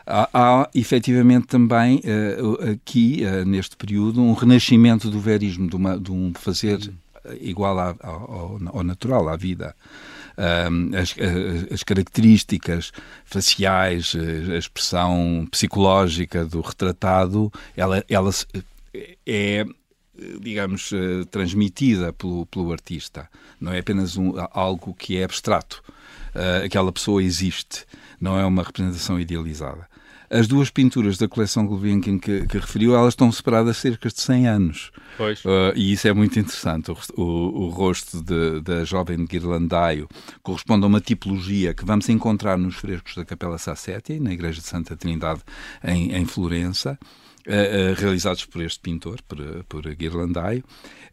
Há, 0.07 0.29
há 0.33 0.71
efetivamente 0.73 1.49
também 1.49 2.01
uh, 2.01 2.71
aqui, 2.71 3.23
uh, 3.25 3.45
neste 3.45 3.77
período, 3.77 4.23
um 4.23 4.33
renascimento 4.35 5.11
do 5.11 5.19
verismo, 5.19 5.69
de, 5.69 5.75
uma, 5.75 5.99
de 5.99 6.13
um 6.13 6.33
fazer 6.35 6.79
igual 7.41 7.77
ao, 7.79 8.59
ao, 8.73 8.85
natural, 8.85 9.29
à 9.29 9.37
vida. 9.37 9.75
as, 10.97 11.17
as, 11.73 11.83
características 11.83 12.93
faciais, 13.25 14.15
a 14.55 14.57
expressão 14.57 15.49
psicológica 15.51 16.45
do 16.45 16.61
retratado, 16.61 17.53
ela, 17.77 18.05
ela 18.09 18.31
é 19.27 19.67
digamos, 20.41 20.91
transmitida 21.33 22.13
pelo, 22.13 22.47
pelo 22.47 22.71
artista. 22.71 23.29
Não 23.61 23.73
é 23.73 23.81
apenas 23.81 24.17
um, 24.17 24.35
algo 24.53 24.95
que 24.95 25.19
é 25.19 25.25
abstrato. 25.25 25.83
Uh, 26.35 26.65
aquela 26.65 26.93
pessoa 26.93 27.23
existe, 27.23 27.85
não 28.21 28.39
é 28.39 28.45
uma 28.45 28.63
representação 28.63 29.19
idealizada. 29.19 29.89
As 30.28 30.49
duas 30.49 30.71
pinturas 30.71 31.18
da 31.18 31.28
coleção 31.28 31.66
Gulbenkian 31.66 32.18
que, 32.18 32.47
que 32.47 32.59
referiu, 32.59 32.95
elas 32.95 33.12
estão 33.12 33.30
separadas 33.30 33.76
cerca 33.76 34.09
de 34.09 34.21
100 34.21 34.49
anos. 34.49 34.90
Pois. 35.16 35.45
Uh, 35.45 35.73
e 35.75 35.92
isso 35.92 36.09
é 36.09 36.12
muito 36.12 36.38
interessante. 36.38 36.90
O, 36.90 36.97
o, 37.16 37.23
o 37.64 37.68
rosto 37.68 38.23
da 38.62 38.85
jovem 38.85 39.16
de 39.18 39.26
Guirlandaio 39.26 40.09
corresponde 40.42 40.85
a 40.85 40.88
uma 40.88 41.00
tipologia 41.00 41.73
que 41.73 41.85
vamos 41.85 42.09
encontrar 42.09 42.59
nos 42.59 42.76
frescos 42.76 43.14
da 43.14 43.25
Capela 43.25 43.59
Sassetti, 43.59 44.18
na 44.18 44.33
Igreja 44.33 44.61
de 44.61 44.66
Santa 44.66 44.97
Trindade, 44.97 45.40
em, 45.85 46.12
em 46.12 46.25
Florença. 46.25 46.99
Uh, 47.47 47.92
uh, 47.92 47.95
realizados 47.95 48.45
por 48.45 48.61
este 48.61 48.80
pintor, 48.80 49.21
por, 49.23 49.38
por 49.68 49.83
Guirlandaio. 49.95 50.64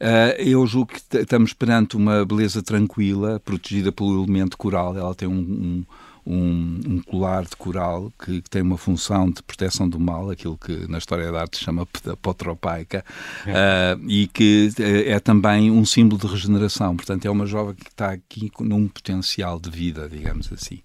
Uh, 0.02 0.34
eu 0.40 0.66
julgo 0.66 0.92
que 0.92 1.18
estamos 1.20 1.54
perante 1.54 1.96
uma 1.96 2.26
beleza 2.26 2.64
tranquila, 2.64 3.40
protegida 3.40 3.92
pelo 3.92 4.24
elemento 4.24 4.58
coral. 4.58 4.98
Ela 4.98 5.14
tem 5.14 5.28
um, 5.28 5.34
um 5.34 5.86
um, 6.26 6.80
um 6.88 7.02
colar 7.02 7.44
de 7.44 7.56
coral 7.56 8.12
que, 8.24 8.42
que, 8.42 8.50
tem 8.50 8.62
uma 8.62 8.78
função 8.78 9.30
de 9.30 9.42
proteção 9.44 9.88
do 9.88 10.00
mal, 10.00 10.30
aquilo 10.30 10.58
que 10.58 10.88
na 10.90 10.98
história 10.98 11.32
da 11.32 11.42
arte 11.42 11.58
se 11.58 11.64
chama 11.64 11.86
potropaica, 12.22 13.04
é. 13.46 13.96
uh, 13.96 14.10
e 14.10 14.28
que 14.28 14.70
eh, 14.80 15.12
é 15.12 15.20
também 15.20 15.70
um 15.70 15.86
símbolo 15.86 16.20
de 16.22 16.28
regeneração. 16.28 16.96
Portanto, 16.96 17.26
é 17.26 17.30
uma 17.30 17.46
jovem 17.46 17.76
que 17.76 17.90
está 17.90 18.12
aqui 18.12 18.52
num 18.60 18.88
potencial 18.88 19.60
de 19.60 19.70
vida, 19.70 20.08
digamos 20.10 20.52
assim. 20.52 20.82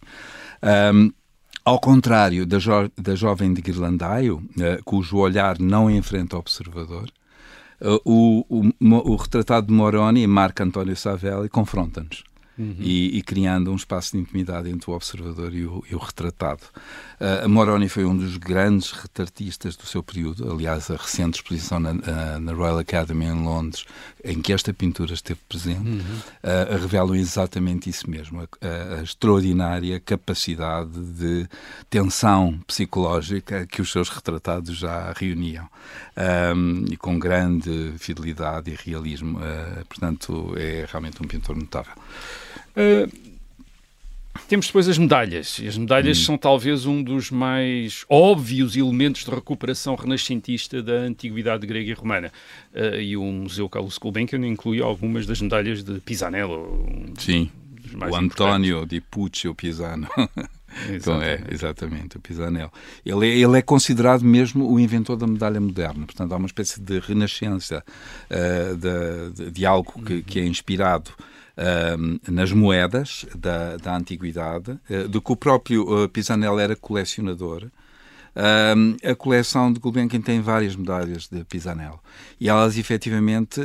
Um, 0.95 1.13
ao 1.65 1.79
contrário 1.79 2.47
da, 2.47 2.59
jo 2.59 2.91
da 2.97 3.15
jovem 3.15 3.53
de 3.53 3.61
Guirlandaio, 3.61 4.37
uh, 4.39 4.83
cujo 4.85 5.19
olhar 5.19 5.59
não 5.59 5.91
enfrenta 5.91 6.37
o 6.37 6.39
observador, 6.41 7.11
uh, 7.81 8.01
o, 8.05 8.45
o, 8.49 9.13
o, 9.13 9.17
retratado 9.17 9.67
de 9.67 9.73
Moroni, 9.73 10.27
Marco 10.27 10.63
António 10.63 10.97
Savelli, 10.97 11.49
confronta-nos 11.49 12.25
uhum. 12.59 12.77
e, 12.79 13.19
e, 13.19 13.23
criando 13.23 13.71
um 13.71 13.77
espaço 13.77 14.13
de 14.13 14.19
intimidade 14.19 14.69
entre 14.69 14.91
o 14.91 14.95
observador 14.95 15.55
e 15.55 15.65
o, 15.65 15.85
e 15.91 15.95
o 15.95 15.99
retratado. 15.99 16.63
Uh, 17.21 17.49
Moroni 17.49 17.89
foi 17.89 18.05
um 18.05 18.17
dos 18.17 18.37
grandes 18.37 18.93
retratistas 18.93 19.77
do 19.77 19.87
seu 19.87 20.03
período, 20.03 20.51
aliás, 20.51 20.91
a 20.91 20.97
recente 20.97 21.37
exposição 21.37 21.81
na, 21.81 22.39
na 22.39 22.53
Royal 22.53 22.79
Academy 22.79 23.27
em 23.27 23.45
Londres, 23.45 23.85
em 24.25 24.41
que 24.41 24.53
esta 24.53 24.73
pintura 24.73 25.15
esteve 25.15 25.41
presente, 25.49 25.89
uhum. 25.89 25.99
uh, 25.99 26.79
revelam 26.81 27.15
exatamente 27.15 27.89
isso 27.89 28.09
mesmo, 28.11 28.41
a, 28.41 28.99
a, 28.99 29.03
extraordinária 29.03 30.01
capacidade 30.01 30.91
de 30.91 31.49
tensão 31.89 32.59
psicológica 32.67 33.67
que 33.67 33.81
os 33.83 33.91
seus 33.91 34.09
retratados 34.09 34.77
já 34.77 35.13
reuniam, 35.17 35.69
um, 36.57 36.85
e 36.91 36.97
com 36.97 37.19
grande 37.19 37.95
fidelidade 37.99 38.71
e 38.71 38.75
realismo. 38.75 39.39
Uh, 39.39 39.85
portanto, 39.87 40.55
é 40.57 40.87
realmente 40.89 41.23
um 41.23 41.27
pintor 41.27 41.57
notável. 41.57 41.95
Uh, 42.79 43.29
temos 44.47 44.67
depois 44.67 44.89
as 44.89 44.97
medalhas. 44.97 45.59
E 45.59 45.67
as 45.67 45.77
medalhas 45.77 46.19
hum. 46.21 46.25
são 46.25 46.39
talvez 46.39 46.87
um 46.87 47.03
dos 47.03 47.31
mais 47.31 48.05
óbvios 48.09 48.77
elementos 48.77 49.25
de 49.25 49.31
recuperação 49.31 49.95
renascentista 49.95 50.83
da 50.83 50.93
antiguidade 50.93 51.67
grega 51.67 51.91
e 51.91 51.95
romana. 51.95 52.33
Uh, 52.73 53.01
e 53.01 53.17
o 53.17 53.25
Museu 53.25 53.69
Carlos 53.69 53.99
Gulbenkian 53.99 54.47
inclui 54.47 54.81
algumas 54.81 55.27
das 55.27 55.41
medalhas 55.41 55.83
de 55.83 56.01
Pisanello. 56.01 56.87
Sim, 57.19 57.51
o 58.11 58.17
António 58.17 58.87
di 58.87 59.01
Puccio 59.01 59.55
Pisano. 59.55 60.09
Então, 60.91 61.21
é, 61.21 61.43
exatamente, 61.51 62.19
o 62.19 62.21
Pisanello. 62.21 62.71
Ele 63.05 63.27
é, 63.27 63.39
ele 63.39 63.59
é 63.59 63.63
considerado 63.63 64.23
mesmo 64.23 64.71
o 64.71 64.79
inventor 64.79 65.17
da 65.17 65.27
medalha 65.27 65.61
moderna, 65.61 66.05
portanto 66.05 66.33
há 66.33 66.37
uma 66.37 66.47
espécie 66.47 66.79
de 66.81 67.01
renascença 67.01 67.83
uh, 68.31 68.77
de, 68.77 69.45
de, 69.45 69.51
de, 69.51 69.67
algo 69.67 70.01
que, 70.05 70.23
que 70.23 70.39
é 70.39 70.45
inspirado 70.45 71.11
nas 72.31 72.53
moedas 72.53 73.27
da, 73.37 73.77
da 73.77 73.97
antiguidade, 73.97 74.79
uh, 74.91 75.09
do 75.09 75.21
que 75.21 75.33
o 75.33 75.37
próprio 75.37 76.05
uh, 76.05 76.09
Pisanello 76.09 76.59
era 76.59 76.77
colecionador. 76.77 77.69
a 79.03 79.15
coleção 79.17 79.73
de 79.73 79.81
Gulbenkian 79.81 80.21
tem 80.21 80.41
várias 80.41 80.77
medalhas 80.77 81.27
de 81.27 81.45
Pisanello 81.45 81.99
e 82.41 82.49
elas 82.49 82.79
efetivamente 82.79 83.61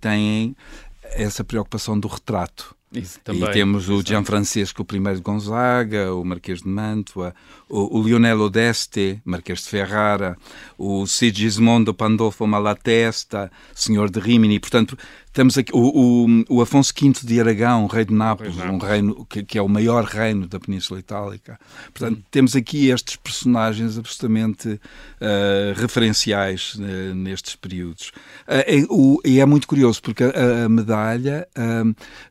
têm 0.00 0.54
essa 1.02 1.42
preocupação 1.42 1.98
do 1.98 2.06
retrato. 2.06 2.76
Também, 3.22 3.48
e 3.48 3.52
temos 3.52 3.88
o 3.88 4.02
Gianfrancesco 4.02 4.84
I 4.92 5.14
de 5.14 5.20
Gonzaga, 5.20 6.12
o 6.12 6.24
Marquês 6.24 6.60
de 6.60 6.68
Mantua, 6.68 7.32
o, 7.68 8.00
o 8.00 8.02
Lionel 8.02 8.40
Odeste, 8.40 9.22
Marquês 9.24 9.60
de 9.60 9.68
Ferrara, 9.68 10.36
o 10.76 11.06
Sigismondo 11.06 11.94
Pandolfo 11.94 12.44
Malatesta, 12.48 13.48
Senhor 13.72 14.10
de 14.10 14.18
Rimini. 14.18 14.58
Portanto, 14.58 14.98
temos 15.32 15.56
aqui 15.56 15.72
o, 15.74 15.78
o, 15.78 16.56
o 16.56 16.62
Afonso 16.62 16.92
V 16.98 17.12
de 17.24 17.40
Aragão, 17.40 17.86
rei 17.86 18.04
de 18.04 18.12
Nápoles, 18.12 18.56
um 18.56 18.78
reino 18.78 19.24
que, 19.26 19.44
que, 19.44 19.58
é 19.58 19.62
o 19.62 19.68
maior 19.68 20.04
reino 20.04 20.46
da 20.46 20.58
Península 20.58 20.98
Itálica. 20.98 21.58
Portanto, 21.94 22.18
hum. 22.18 22.22
temos 22.30 22.56
aqui 22.56 22.88
estes 22.88 23.16
personagens 23.16 23.96
absolutamente 23.96 24.68
uh, 24.68 25.80
referenciais 25.80 26.74
uh, 26.74 27.14
nestes 27.14 27.54
períodos. 27.54 28.12
Uh, 28.48 29.20
e 29.24 29.40
é 29.40 29.46
muito 29.46 29.68
curioso 29.68 30.02
porque 30.02 30.24
a, 30.24 30.64
a 30.64 30.68
medalha, 30.68 31.46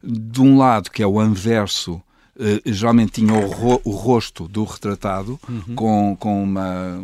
de 0.03 0.41
um 0.41 0.57
lado, 0.57 0.89
que 0.89 1.01
é 1.01 1.07
o 1.07 1.19
anverso 1.19 2.01
geralmente 2.65 3.11
tinha 3.11 3.33
o, 3.33 3.49
ro 3.49 3.81
o, 3.83 3.91
rosto 3.91 4.47
do 4.47 4.63
retratado 4.63 5.39
uhum. 5.47 5.75
com, 5.75 6.17
com, 6.17 6.43
uma, 6.43 7.03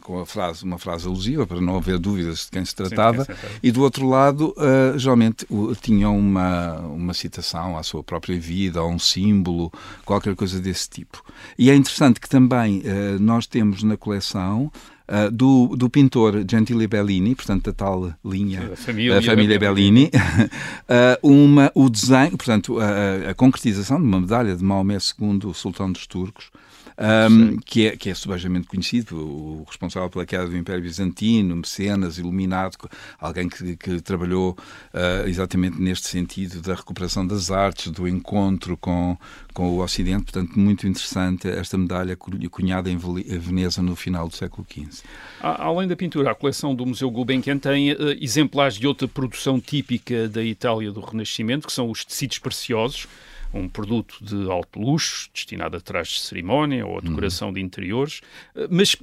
com 0.00 0.20
a 0.20 0.26
frase, 0.26 0.64
uma 0.64 0.78
frase 0.78 1.06
alusiva, 1.06 1.46
para 1.46 1.60
não 1.60 1.76
haver 1.76 1.98
dúvidas 1.98 2.46
de 2.46 2.50
quem 2.50 2.64
se 2.64 2.74
tratava, 2.74 3.24
Sim, 3.24 3.32
e 3.62 3.70
do 3.70 3.82
outro 3.82 4.08
lado, 4.08 4.54
uh, 4.56 4.98
geralmente 4.98 5.46
uh, 5.50 5.74
tinha 5.74 6.08
uma, 6.08 6.78
uma 6.78 7.14
citação 7.14 7.76
à 7.76 7.82
sua 7.82 8.02
própria 8.02 8.38
vida, 8.38 8.82
ou 8.82 8.90
um 8.90 8.98
símbolo, 8.98 9.70
qualquer 10.04 10.34
coisa 10.34 10.60
desse 10.60 10.88
tipo. 10.88 11.22
E 11.58 11.70
é 11.70 11.74
interessante 11.74 12.20
que 12.20 12.28
também 12.28 12.82
eh, 12.84 13.16
nós 13.18 13.46
temos 13.46 13.82
na 13.82 13.96
coleção 13.96 14.70
Uh, 15.10 15.28
do, 15.28 15.74
do 15.76 15.90
pintor 15.90 16.44
Gentile 16.48 16.86
Bellini, 16.86 17.34
portanto 17.34 17.64
da 17.64 17.72
tal 17.72 18.14
linha 18.24 18.60
da 18.60 18.76
família, 18.76 19.18
a 19.18 19.20
família 19.20 19.58
Bellini, 19.58 20.04
uh, 20.04 21.18
uma, 21.28 21.72
o 21.74 21.90
desenho, 21.90 22.36
portanto 22.36 22.78
a, 22.78 23.30
a, 23.30 23.34
concretização 23.34 23.98
de 23.98 24.04
uma 24.04 24.20
medalha 24.20 24.54
de 24.54 24.62
Maomé 24.62 24.98
II, 24.98 25.40
o 25.46 25.52
sultão 25.52 25.90
dos 25.90 26.06
turcos, 26.06 26.52
um, 27.00 27.56
que, 27.58 27.86
é, 27.86 27.96
que 27.96 28.10
é 28.10 28.14
subejamente 28.14 28.66
conhecido, 28.66 29.16
o 29.16 29.64
responsável 29.66 30.10
pela 30.10 30.26
queda 30.26 30.46
do 30.46 30.56
Império 30.56 30.82
Bizantino, 30.82 31.56
mecenas, 31.56 32.18
iluminado, 32.18 32.76
alguém 33.18 33.48
que, 33.48 33.76
que 33.76 34.00
trabalhou 34.02 34.56
uh, 34.92 35.26
exatamente 35.26 35.80
neste 35.80 36.08
sentido 36.08 36.60
da 36.60 36.74
recuperação 36.74 37.26
das 37.26 37.50
artes, 37.50 37.90
do 37.90 38.06
encontro 38.06 38.76
com, 38.76 39.16
com 39.54 39.70
o 39.70 39.82
Ocidente. 39.82 40.24
Portanto, 40.24 40.58
muito 40.58 40.86
interessante 40.86 41.48
esta 41.48 41.78
medalha 41.78 42.16
cunhada 42.16 42.90
em 42.90 42.98
Veneza 42.98 43.80
no 43.82 43.96
final 43.96 44.28
do 44.28 44.36
século 44.36 44.66
XV. 44.70 45.02
Além 45.40 45.88
da 45.88 45.96
pintura, 45.96 46.32
a 46.32 46.34
coleção 46.34 46.74
do 46.74 46.84
Museu 46.84 47.10
Gulbenkian 47.10 47.58
tem 47.58 47.92
uh, 47.92 47.96
exemplares 48.20 48.74
de 48.74 48.86
outra 48.86 49.08
produção 49.08 49.58
típica 49.58 50.28
da 50.28 50.42
Itália 50.42 50.92
do 50.92 51.00
Renascimento, 51.00 51.66
que 51.66 51.72
são 51.72 51.90
os 51.90 52.04
tecidos 52.04 52.38
preciosos 52.38 53.08
um 53.52 53.68
produto 53.68 54.16
de 54.22 54.50
alto 54.50 54.78
luxo, 54.78 55.28
destinado 55.32 55.76
a 55.76 55.80
trajes 55.80 56.14
de 56.14 56.20
cerimónia 56.20 56.86
ou 56.86 56.98
a 56.98 57.00
decoração 57.00 57.48
uhum. 57.48 57.54
de 57.54 57.60
interiores, 57.60 58.20
eh, 58.54 58.68
mas 58.70 58.96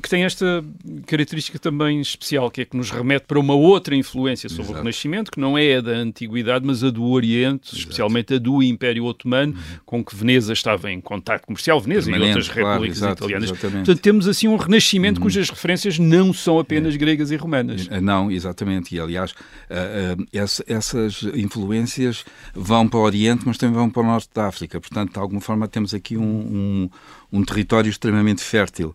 que 0.00 0.08
tem 0.08 0.24
esta 0.24 0.64
característica 1.06 1.58
também 1.58 2.00
especial, 2.00 2.50
que 2.50 2.62
é 2.62 2.64
que 2.64 2.76
nos 2.76 2.90
remete 2.90 3.26
para 3.26 3.38
uma 3.38 3.54
outra 3.54 3.94
influência 3.94 4.48
sobre 4.48 4.62
Exato. 4.62 4.78
o 4.78 4.82
Renascimento, 4.82 5.30
que 5.30 5.38
não 5.38 5.58
é 5.58 5.76
a 5.76 5.80
da 5.80 5.92
Antiguidade, 5.92 6.64
mas 6.64 6.82
a 6.82 6.90
do 6.90 7.04
Oriente, 7.04 7.68
Exato. 7.68 7.78
especialmente 7.78 8.34
a 8.34 8.38
do 8.38 8.62
Império 8.62 9.04
Otomano, 9.04 9.52
uhum. 9.52 9.78
com 9.84 10.04
que 10.04 10.16
Veneza 10.16 10.52
estava 10.52 10.90
em 10.90 11.00
contato 11.00 11.44
comercial, 11.44 11.80
Veneza 11.80 12.10
e 12.10 12.14
outras 12.14 12.48
claro, 12.48 12.68
repúblicas 12.68 12.98
Exato, 12.98 13.24
italianas. 13.24 13.50
Exatamente. 13.50 13.86
Portanto, 13.86 14.02
temos 14.02 14.28
assim 14.28 14.48
um 14.48 14.56
Renascimento 14.56 15.18
uhum. 15.18 15.24
cujas 15.24 15.50
referências 15.50 15.98
não 15.98 16.32
são 16.32 16.58
apenas 16.58 16.94
é. 16.94 16.98
gregas 16.98 17.30
e 17.30 17.36
romanas. 17.36 17.88
Eh, 17.90 18.00
não, 18.00 18.30
exatamente. 18.30 18.94
E, 18.94 19.00
aliás, 19.00 19.32
uh, 19.32 20.20
uh, 20.20 20.26
essas 20.66 21.22
influências 21.34 22.24
vão 22.54 22.88
para 22.88 22.98
o 22.98 23.02
Oriente, 23.02 23.42
mas 23.44 23.58
também 23.58 23.74
vão 23.74 23.81
para 23.90 24.02
o 24.02 24.06
Norte 24.06 24.28
da 24.34 24.46
África. 24.46 24.80
Portanto, 24.80 25.12
de 25.12 25.18
alguma 25.18 25.40
forma, 25.40 25.68
temos 25.68 25.94
aqui 25.94 26.16
um, 26.16 26.22
um 26.22 26.90
um 27.32 27.42
território 27.42 27.88
extremamente 27.88 28.42
fértil. 28.42 28.94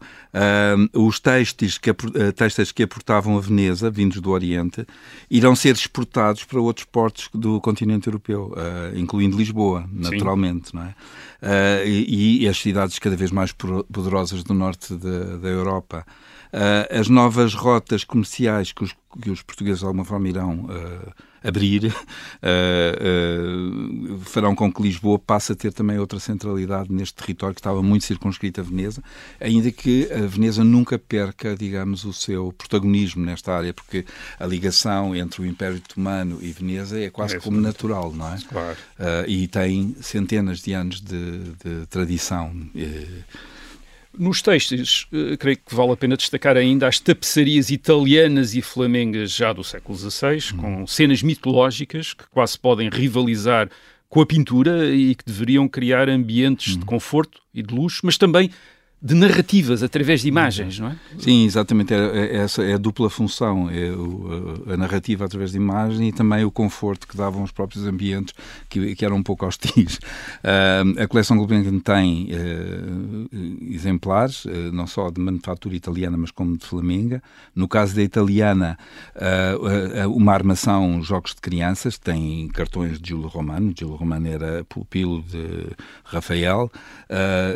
Uh, 0.94 1.06
os 1.06 1.20
textos 1.20 1.78
que, 1.80 1.90
uh, 1.90 1.96
textos 2.36 2.72
que 2.72 2.84
aportavam 2.84 3.36
a 3.36 3.42
Veneza, 3.42 3.90
vindos 3.90 4.22
do 4.22 4.30
Oriente, 4.30 4.86
irão 5.30 5.56
ser 5.56 5.74
exportados 5.74 6.44
para 6.44 6.62
outros 6.62 6.86
portos 6.86 7.30
do 7.34 7.60
continente 7.60 8.08
europeu, 8.08 8.54
uh, 8.54 8.98
incluindo 8.98 9.36
Lisboa, 9.36 9.90
naturalmente. 9.92 10.76
Não 10.76 10.84
é? 10.84 10.96
E, 11.86 12.44
e, 12.44 12.48
as 12.48 12.58
cidades 12.58 13.00
cada 13.00 13.16
vez 13.16 13.32
mais 13.32 13.52
poderosas 13.52 14.44
do 14.44 14.54
norte 14.54 14.96
de, 14.96 15.38
da 15.38 15.48
Europa. 15.48 16.06
as 16.90 17.08
novas 17.10 17.54
rotas 17.54 18.04
comerciais 18.04 18.72
que 18.72 18.84
os, 18.84 18.96
que 19.22 19.30
os 19.30 19.44
portugueses 19.44 19.82
de 19.82 19.86
alguma 19.86 20.04
forma 20.04 20.28
irão 20.28 20.68
abrir, 21.44 21.86
uh, 21.92 21.94
uh, 24.14 24.20
farão 24.20 24.56
com 24.56 24.72
que 24.72 24.82
Lisboa 24.82 25.20
passe 25.20 25.52
a 25.52 25.56
ter 25.56 25.72
também 25.74 25.98
outra 25.98 26.20
centralidade 26.20 26.92
neste 26.92 27.16
território 27.16 27.54
que 27.56 27.60
estava 27.60 27.82
muito 27.82 28.06
circunscrito 28.06 28.62
a 28.62 28.64
Veneza, 28.64 29.04
ainda 29.40 29.72
que 29.72 30.12
a 30.12 30.26
Veneza 30.28 30.64
nunca 30.64 30.98
perca, 30.98 31.56
digamos, 31.56 32.04
o 32.06 32.14
seu 32.14 32.52
protagonismo 32.54 33.26
nesta 33.26 33.54
área, 33.54 33.74
porque 33.74 34.06
a 34.40 34.46
ligação 34.46 35.16
entre 35.16 35.42
o 35.42 35.46
Império 35.46 35.78
Otomano 35.78 36.40
e 36.42 36.52
Veneza 36.52 37.00
é 37.00 37.10
quase 37.10 37.38
é 37.38 37.40
como 37.40 37.60
natural, 37.60 38.14
não 38.14 38.34
é? 38.34 38.38
Claro. 38.48 38.78
Uh, 39.00 39.28
e 39.28 39.48
tem 39.48 39.96
centenas 40.02 40.60
de 40.60 40.74
anos 40.74 41.02
de, 41.02 41.40
de 41.64 41.86
tradição. 41.90 42.52
Nos 44.18 44.42
textos, 44.42 45.08
uh, 45.14 45.38
creio 45.38 45.58
que 45.58 45.76
vale 45.76 45.92
a 45.92 45.98
pena 45.98 46.18
destacar 46.18 46.58
ainda 46.58 46.88
as 46.88 47.00
tapeçarias 47.00 47.70
italianas 47.70 48.56
e 48.56 48.62
flamengas 48.62 49.32
já 49.32 49.54
do 49.54 49.64
século 49.64 49.98
XVI, 49.98 50.54
uhum. 50.54 50.58
com 50.58 50.88
cenas 50.88 51.22
mitológicas 51.22 52.14
que 52.14 52.28
quase 52.32 52.58
podem 52.58 52.90
rivalizar 52.90 53.70
com 54.10 54.22
a 54.22 54.26
pintura 54.26 54.94
e 54.94 55.14
que 55.14 55.24
deveriam 55.26 55.68
criar 55.68 56.10
ambientes 56.10 56.74
uhum. 56.74 56.80
de 56.80 56.86
conforto 56.86 57.42
e 57.54 57.62
de 57.62 57.74
luxo, 57.74 58.02
mas 58.04 58.18
também 58.18 58.50
de 59.00 59.14
narrativas 59.14 59.84
através 59.84 60.22
de 60.22 60.28
imagens, 60.28 60.80
não 60.80 60.88
é? 60.88 60.96
Sim, 61.20 61.46
exatamente. 61.46 61.94
É, 61.94 61.98
é, 61.98 62.36
essa 62.38 62.64
é 62.64 62.74
a 62.74 62.78
dupla 62.78 63.12
função, 63.12 63.70
é 63.70 63.92
o, 63.92 64.64
a 64.74 64.76
narrativa 64.76 65.24
através 65.24 65.52
de 65.52 65.58
imagem 65.58 66.08
e 66.08 66.12
também 66.12 66.44
o 66.44 66.50
conforto 66.50 67.08
que 67.08 67.16
davam 67.16 67.44
os 67.44 67.52
próprios 67.52 67.86
ambientes, 67.86 68.34
que, 68.68 68.96
que 68.96 69.06
eram 69.06 69.18
um 69.18 69.24
pouco 69.24 69.46
hostis. 69.46 69.98
Uh, 69.98 70.98
a 71.00 71.08
coleção 71.08 71.38
Gulbenkian 71.38 71.80
tem 71.80 72.30
uh, 72.32 73.72
exemplares, 73.72 74.46
uh, 74.46 74.72
não 74.74 74.88
só 74.88 75.12
de 75.12 75.22
manufatura 75.22 75.76
italiana, 75.76 76.18
mas 76.18 76.32
como 76.32 76.58
de 76.58 76.66
flamenga. 76.66 77.22
No 77.56 77.68
caso 77.68 77.96
da 77.96 78.02
italiana, 78.02 78.78
uma 80.10 80.34
armação 80.34 81.02
Jogos 81.02 81.34
de 81.34 81.42
Crianças, 81.42 81.98
tem 81.98 82.48
cartões 82.50 83.00
de 83.00 83.10
Giulio 83.10 83.28
Romano. 83.28 83.74
Giulio 83.78 83.96
Romano 83.96 84.28
era 84.28 84.64
pupilo 84.66 85.22
de 85.24 85.68
Rafael. 86.04 86.72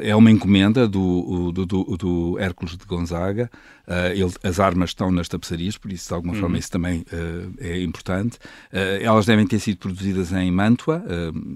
é 0.01 0.15
uma 0.15 0.32
encomenda 0.32 0.88
do 0.88 1.31
do, 1.52 1.65
do, 1.65 1.98
do 1.98 2.38
Hércules 2.39 2.78
de 2.78 2.86
Gonzaga. 2.86 3.50
Uh, 3.91 4.13
ele, 4.13 4.32
as 4.41 4.58
armas 4.58 4.91
estão 4.91 5.12
nas 5.12 5.27
tapeçarias, 5.27 5.77
por 5.77 5.91
isso, 5.91 6.08
de 6.08 6.13
alguma 6.13 6.34
uhum. 6.34 6.39
forma, 6.39 6.58
isso 6.58 6.71
também 6.71 7.01
uh, 7.12 7.54
é 7.60 7.82
importante. 7.82 8.38
Uh, 8.71 9.04
elas 9.04 9.25
devem 9.25 9.45
ter 9.45 9.60
sido 9.60 9.80
produzidas 9.80 10.32
em 10.32 10.49
Mantua, 10.49 11.04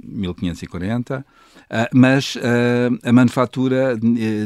1540, 0.04 1.26
mas 1.94 2.38
a 3.04 3.12
manufatura, 3.12 3.98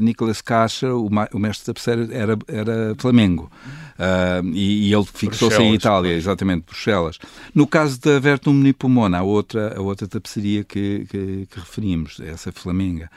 Nicholas 0.02 0.42
Kasher, 0.42 0.92
o, 0.92 1.10
o 1.34 1.40
mestre 1.40 1.66
tapeceiro, 1.66 2.08
era, 2.12 2.38
era 2.48 2.96
Flamengo. 2.98 3.52
E, 4.54 4.90
e, 4.90 4.94
ele 4.94 5.06
fixou-se 5.06 5.62
em 5.62 5.74
Itália, 5.74 6.14
exatamente, 6.14 6.66
Bruxelas. 6.66 7.20
No 7.54 7.68
caso 7.68 8.00
da 8.00 8.20
Vertum 8.20 8.54
Nipomona, 8.54 9.20
a 9.20 9.24
outra, 9.24 9.78
a 9.78 9.82
outra 9.82 10.08
tapeçaria 10.08 10.64
que, 10.64 11.06
que, 11.10 11.48
que 11.50 11.60
referimos, 11.60 12.20
essa 12.22 12.52
flamenga, 12.52 13.10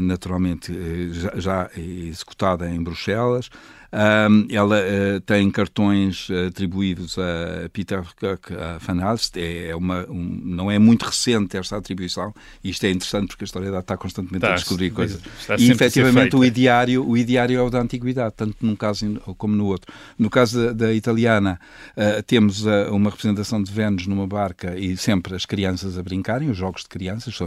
naturalmente 0.00 0.72
já, 1.12 1.32
já 1.36 1.70
executada 1.76 2.70
em 2.70 2.82
Bruxelas, 2.82 3.50
um, 4.02 4.46
ela 4.50 4.78
uh, 4.78 5.20
tem 5.20 5.50
cartões 5.50 6.28
atribuídos 6.48 7.16
a 7.18 7.68
Peter 7.72 8.02
Koch 8.18 8.54
a 8.54 8.78
Van. 8.78 9.02
É, 9.36 9.68
é 9.68 9.76
uma, 9.76 10.06
um, 10.08 10.40
não 10.44 10.70
é 10.70 10.78
muito 10.78 11.04
recente 11.04 11.56
esta 11.56 11.76
atribuição. 11.76 12.32
E 12.64 12.70
isto 12.70 12.84
é 12.84 12.90
interessante 12.90 13.28
porque 13.28 13.44
a 13.44 13.46
história 13.46 13.78
está 13.78 13.96
constantemente 13.96 14.44
está, 14.44 14.52
a 14.52 14.56
descobrir 14.56 14.90
coisas. 14.90 15.20
E 15.58 15.70
efetivamente 15.70 16.34
o 16.34 16.44
ideário, 16.44 17.06
o 17.06 17.16
ideário 17.16 17.58
é 17.58 17.62
o 17.62 17.70
da 17.70 17.80
antiguidade, 17.80 18.34
tanto 18.36 18.56
num 18.60 18.74
caso 18.76 19.20
como 19.36 19.54
no 19.54 19.66
outro. 19.66 19.92
No 20.18 20.30
caso 20.30 20.58
da, 20.66 20.72
da 20.72 20.92
italiana, 20.92 21.60
uh, 21.96 22.22
temos 22.22 22.64
uh, 22.64 22.90
uma 22.90 23.10
representação 23.10 23.62
de 23.62 23.70
Vênus 23.70 24.06
numa 24.06 24.26
barca 24.26 24.76
e 24.76 24.96
sempre 24.96 25.34
as 25.34 25.46
crianças 25.46 25.98
a 25.98 26.02
brincarem, 26.02 26.50
os 26.50 26.56
jogos 26.56 26.82
de 26.82 26.88
crianças. 26.88 27.38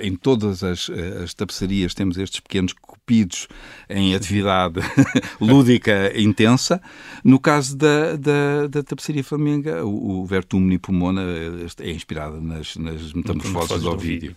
Em 0.00 0.16
todas 0.16 0.62
as, 0.62 0.90
as 1.22 1.34
tapeçarias 1.34 1.94
temos 1.94 2.18
estes 2.18 2.40
pequenos 2.40 2.74
despidos 3.12 3.48
em 3.88 4.14
atividade 4.14 4.80
lúdica 5.40 5.61
intensa. 6.16 6.80
No 7.24 7.38
caso 7.38 7.76
da, 7.76 8.16
da, 8.16 8.66
da 8.68 8.82
tapeçaria 8.82 9.24
flamenga, 9.24 9.84
o, 9.84 10.20
o 10.20 10.26
Vertumni 10.26 10.78
Pomona 10.78 11.22
é 11.80 11.90
inspirado 11.90 12.40
nas, 12.40 12.76
nas 12.76 13.12
metamorfoses 13.12 13.82
do 13.82 13.90
Ovídio. 13.90 14.36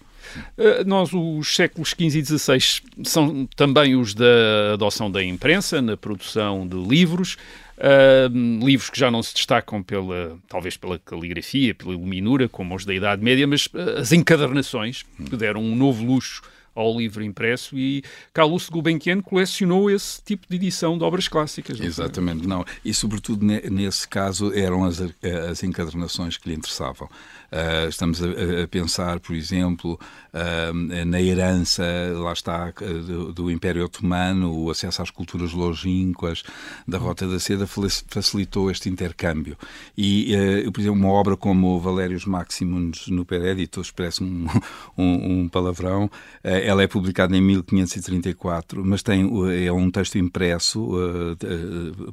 Uh, 0.58 0.88
nós, 0.88 1.12
os 1.14 1.56
séculos 1.56 1.90
XV 1.90 2.20
e 2.20 2.26
XVI, 2.26 2.82
são 3.04 3.48
também 3.56 3.96
os 3.96 4.14
da 4.14 4.74
adoção 4.74 5.10
da 5.10 5.24
imprensa, 5.24 5.82
na 5.82 5.96
produção 5.96 6.68
de 6.68 6.76
livros, 6.76 7.38
uh, 7.78 8.66
livros 8.66 8.90
que 8.90 9.00
já 9.00 9.12
não 9.12 9.22
se 9.22 9.34
destacam 9.34 9.84
pela, 9.84 10.38
talvez 10.48 10.78
pela 10.78 10.98
caligrafia, 11.00 11.76
pela 11.76 11.94
iluminura, 11.94 12.50
como 12.50 12.76
os 12.76 12.86
da 12.86 12.94
Idade 12.94 13.24
Média, 13.24 13.46
mas 13.46 13.68
uh, 13.68 14.00
as 14.00 14.12
encadernações, 14.12 15.04
que 15.30 15.38
deram 15.38 15.62
um 15.62 15.76
novo 15.76 16.04
luxo 16.04 16.42
ao 16.76 16.98
livro 16.98 17.24
impresso 17.24 17.78
e 17.78 18.04
Carlos 18.34 18.70
Gulbenkian 18.70 19.22
colecionou 19.22 19.90
esse 19.90 20.22
tipo 20.22 20.46
de 20.50 20.58
edição 20.58 20.98
de 20.98 21.04
obras 21.04 21.28
clássicas. 21.28 21.80
Não 21.80 21.86
Exatamente, 21.86 22.46
não. 22.46 22.66
E 22.84 22.94
sobretudo 22.94 23.46
nesse 23.46 24.08
caso 24.08 24.54
eram 24.54 24.84
as, 24.84 25.02
as 25.50 25.64
encadernações 25.64 26.38
que 26.38 26.50
lhe 26.50 26.56
interessavam. 26.56 27.10
Uh, 27.56 27.88
estamos 27.88 28.22
a, 28.22 28.64
a, 28.64 28.68
pensar, 28.68 29.22
por 29.22 29.34
exemplo, 29.34 29.98
uh, 30.34 31.06
na 31.06 31.22
herança, 31.22 31.86
lá 32.14 32.34
está, 32.34 32.70
do, 32.72 33.32
do, 33.32 33.50
Império 33.50 33.86
Otomano, 33.86 34.54
o 34.54 34.70
acesso 34.70 35.02
às 35.02 35.10
culturas 35.10 35.54
longínquas, 35.54 36.44
da 36.86 36.98
Rota 36.98 37.26
da 37.26 37.40
Seda 37.40 37.66
facilitou 37.66 38.70
este 38.70 38.90
intercâmbio. 38.90 39.58
E, 39.98 40.36
uh, 40.66 40.72
por 40.72 40.82
exemplo, 40.82 41.00
uma 41.00 41.08
obra 41.08 41.38
como 41.38 41.80
Valérios 41.80 42.26
Maximus 42.26 43.08
no 43.08 43.24
Peréditos, 43.24 43.90
parece 43.90 44.22
um, 44.22 44.48
um, 44.98 45.44
um 45.44 45.48
palavrão, 45.48 46.12
ela 46.44 46.84
é 46.84 46.88
publicada 46.88 47.38
em 47.38 47.42
1534, 47.42 48.84
mas 48.84 49.02
tem, 49.02 49.30
é 49.66 49.72
um 49.72 49.90
texto 49.90 50.18
impresso 50.18 50.92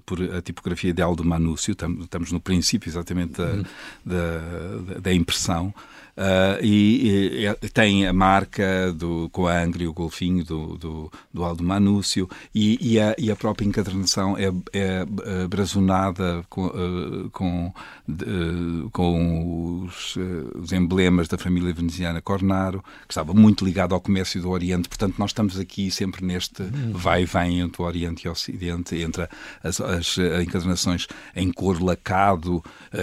por 0.07 0.23
a 0.35 0.41
tipografia 0.41 0.93
de 0.93 1.03
Aldo 1.03 1.25
Manúcio, 1.25 1.73
estamos 1.73 2.31
no 2.31 2.41
princípio 2.41 2.89
exatamente 2.89 3.33
da, 3.33 3.45
uhum. 3.45 3.65
da, 4.05 5.01
da 5.01 5.13
impressão 5.13 5.32
pressão 5.33 5.73
Uh, 6.15 6.61
e, 6.63 7.47
e, 7.47 7.69
tem 7.71 8.07
a 8.07 8.13
marca 8.13 8.93
do, 8.93 9.31
com 9.31 9.47
a 9.47 9.63
Angra 9.63 9.83
e 9.83 9.87
o 9.87 9.95
golfinho 9.95 10.45
do, 10.45 10.77
do, 10.77 11.13
do 11.33 11.43
Aldo 11.43 11.65
Manúcio 11.65 12.29
e, 12.55 12.77
e, 12.83 13.01
a, 13.01 13.15
e 13.17 13.31
a 13.31 13.37
própria 13.37 13.65
encadernação 13.65 14.37
é, 14.37 14.49
é, 14.75 15.07
é 15.25 15.49
brazonada 15.49 16.45
com, 16.51 16.67
uh, 16.67 17.31
com, 17.31 17.73
uh, 18.09 18.91
com 18.91 19.85
os, 19.87 20.15
os, 20.55 20.71
emblemas 20.73 21.29
da 21.29 21.39
família 21.39 21.73
veneziana 21.73 22.21
Cornaro, 22.21 22.85
que 23.09 23.13
estava 23.13 23.33
muito 23.33 23.65
ligado 23.65 23.95
ao 23.95 24.01
comércio 24.01 24.39
do 24.43 24.51
Oriente. 24.51 24.91
Portanto, 24.91 25.15
nós 25.17 25.31
estamos 25.31 25.59
aqui 25.59 25.91
sempre 25.91 26.23
neste 26.27 26.63
vai 26.93 27.23
e 27.23 27.27
vem 27.27 27.61
entre 27.61 27.81
o 27.81 27.87
Oriente 27.87 28.27
e 28.27 28.29
o 28.29 28.33
Ocidente, 28.33 28.97
entre 28.97 29.27
as, 29.63 29.81
as 29.81 30.19
encadernações 30.43 31.07
em 31.35 31.51
cor 31.51 31.83
lacado, 31.83 32.63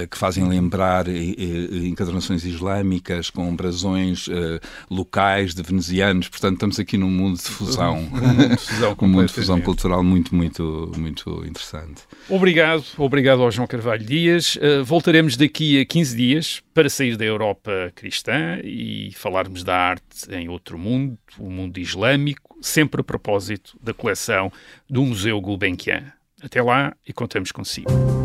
que 0.10 0.18
fazem 0.18 0.48
lembrar 0.48 1.08
encadernações 1.08 2.44
islâmicas 2.44 2.99
com 3.34 3.56
brasões 3.56 4.28
uh, 4.28 4.60
locais 4.90 5.54
de 5.54 5.62
venezianos, 5.62 6.28
portanto 6.28 6.54
estamos 6.54 6.80
aqui 6.80 6.98
num 6.98 7.10
mundo 7.10 7.38
de 7.38 7.44
fusão, 7.44 7.98
um 8.12 8.20
mundo 8.20 8.50
de 8.50 8.58
fusão, 8.58 8.98
um 9.02 9.08
mundo 9.08 9.28
de 9.28 9.34
fusão 9.34 9.62
cultural 9.62 10.04
muito, 10.04 10.36
muito, 10.36 10.92
muito 10.98 11.46
interessante. 11.46 12.04
Obrigado, 12.28 12.84
obrigado 12.98 13.42
ao 13.42 13.52
João 13.52 13.68
Carvalho 13.68 14.06
Dias. 14.06 14.56
Uh, 14.56 14.84
voltaremos 14.84 15.38
daqui 15.38 15.80
a 15.80 15.86
15 15.86 16.16
dias 16.16 16.62
para 16.74 16.90
sair 16.90 17.18
da 17.18 17.26
Europa 17.26 17.92
cristã 17.96 18.60
e 18.64 19.12
falarmos 19.16 19.64
da 19.64 19.76
arte 19.76 20.32
em 20.32 20.50
outro 20.50 20.78
mundo, 20.78 21.18
o 21.38 21.50
mundo 21.50 21.80
islâmico, 21.80 22.58
sempre 22.62 23.02
a 23.02 23.04
propósito 23.04 23.78
da 23.82 23.94
coleção 23.94 24.52
do 24.90 25.04
Museu 25.04 25.40
Gulbenkian. 25.42 26.12
Até 26.42 26.62
lá 26.62 26.96
e 27.08 27.12
contamos 27.12 27.52
consigo. 27.52 28.19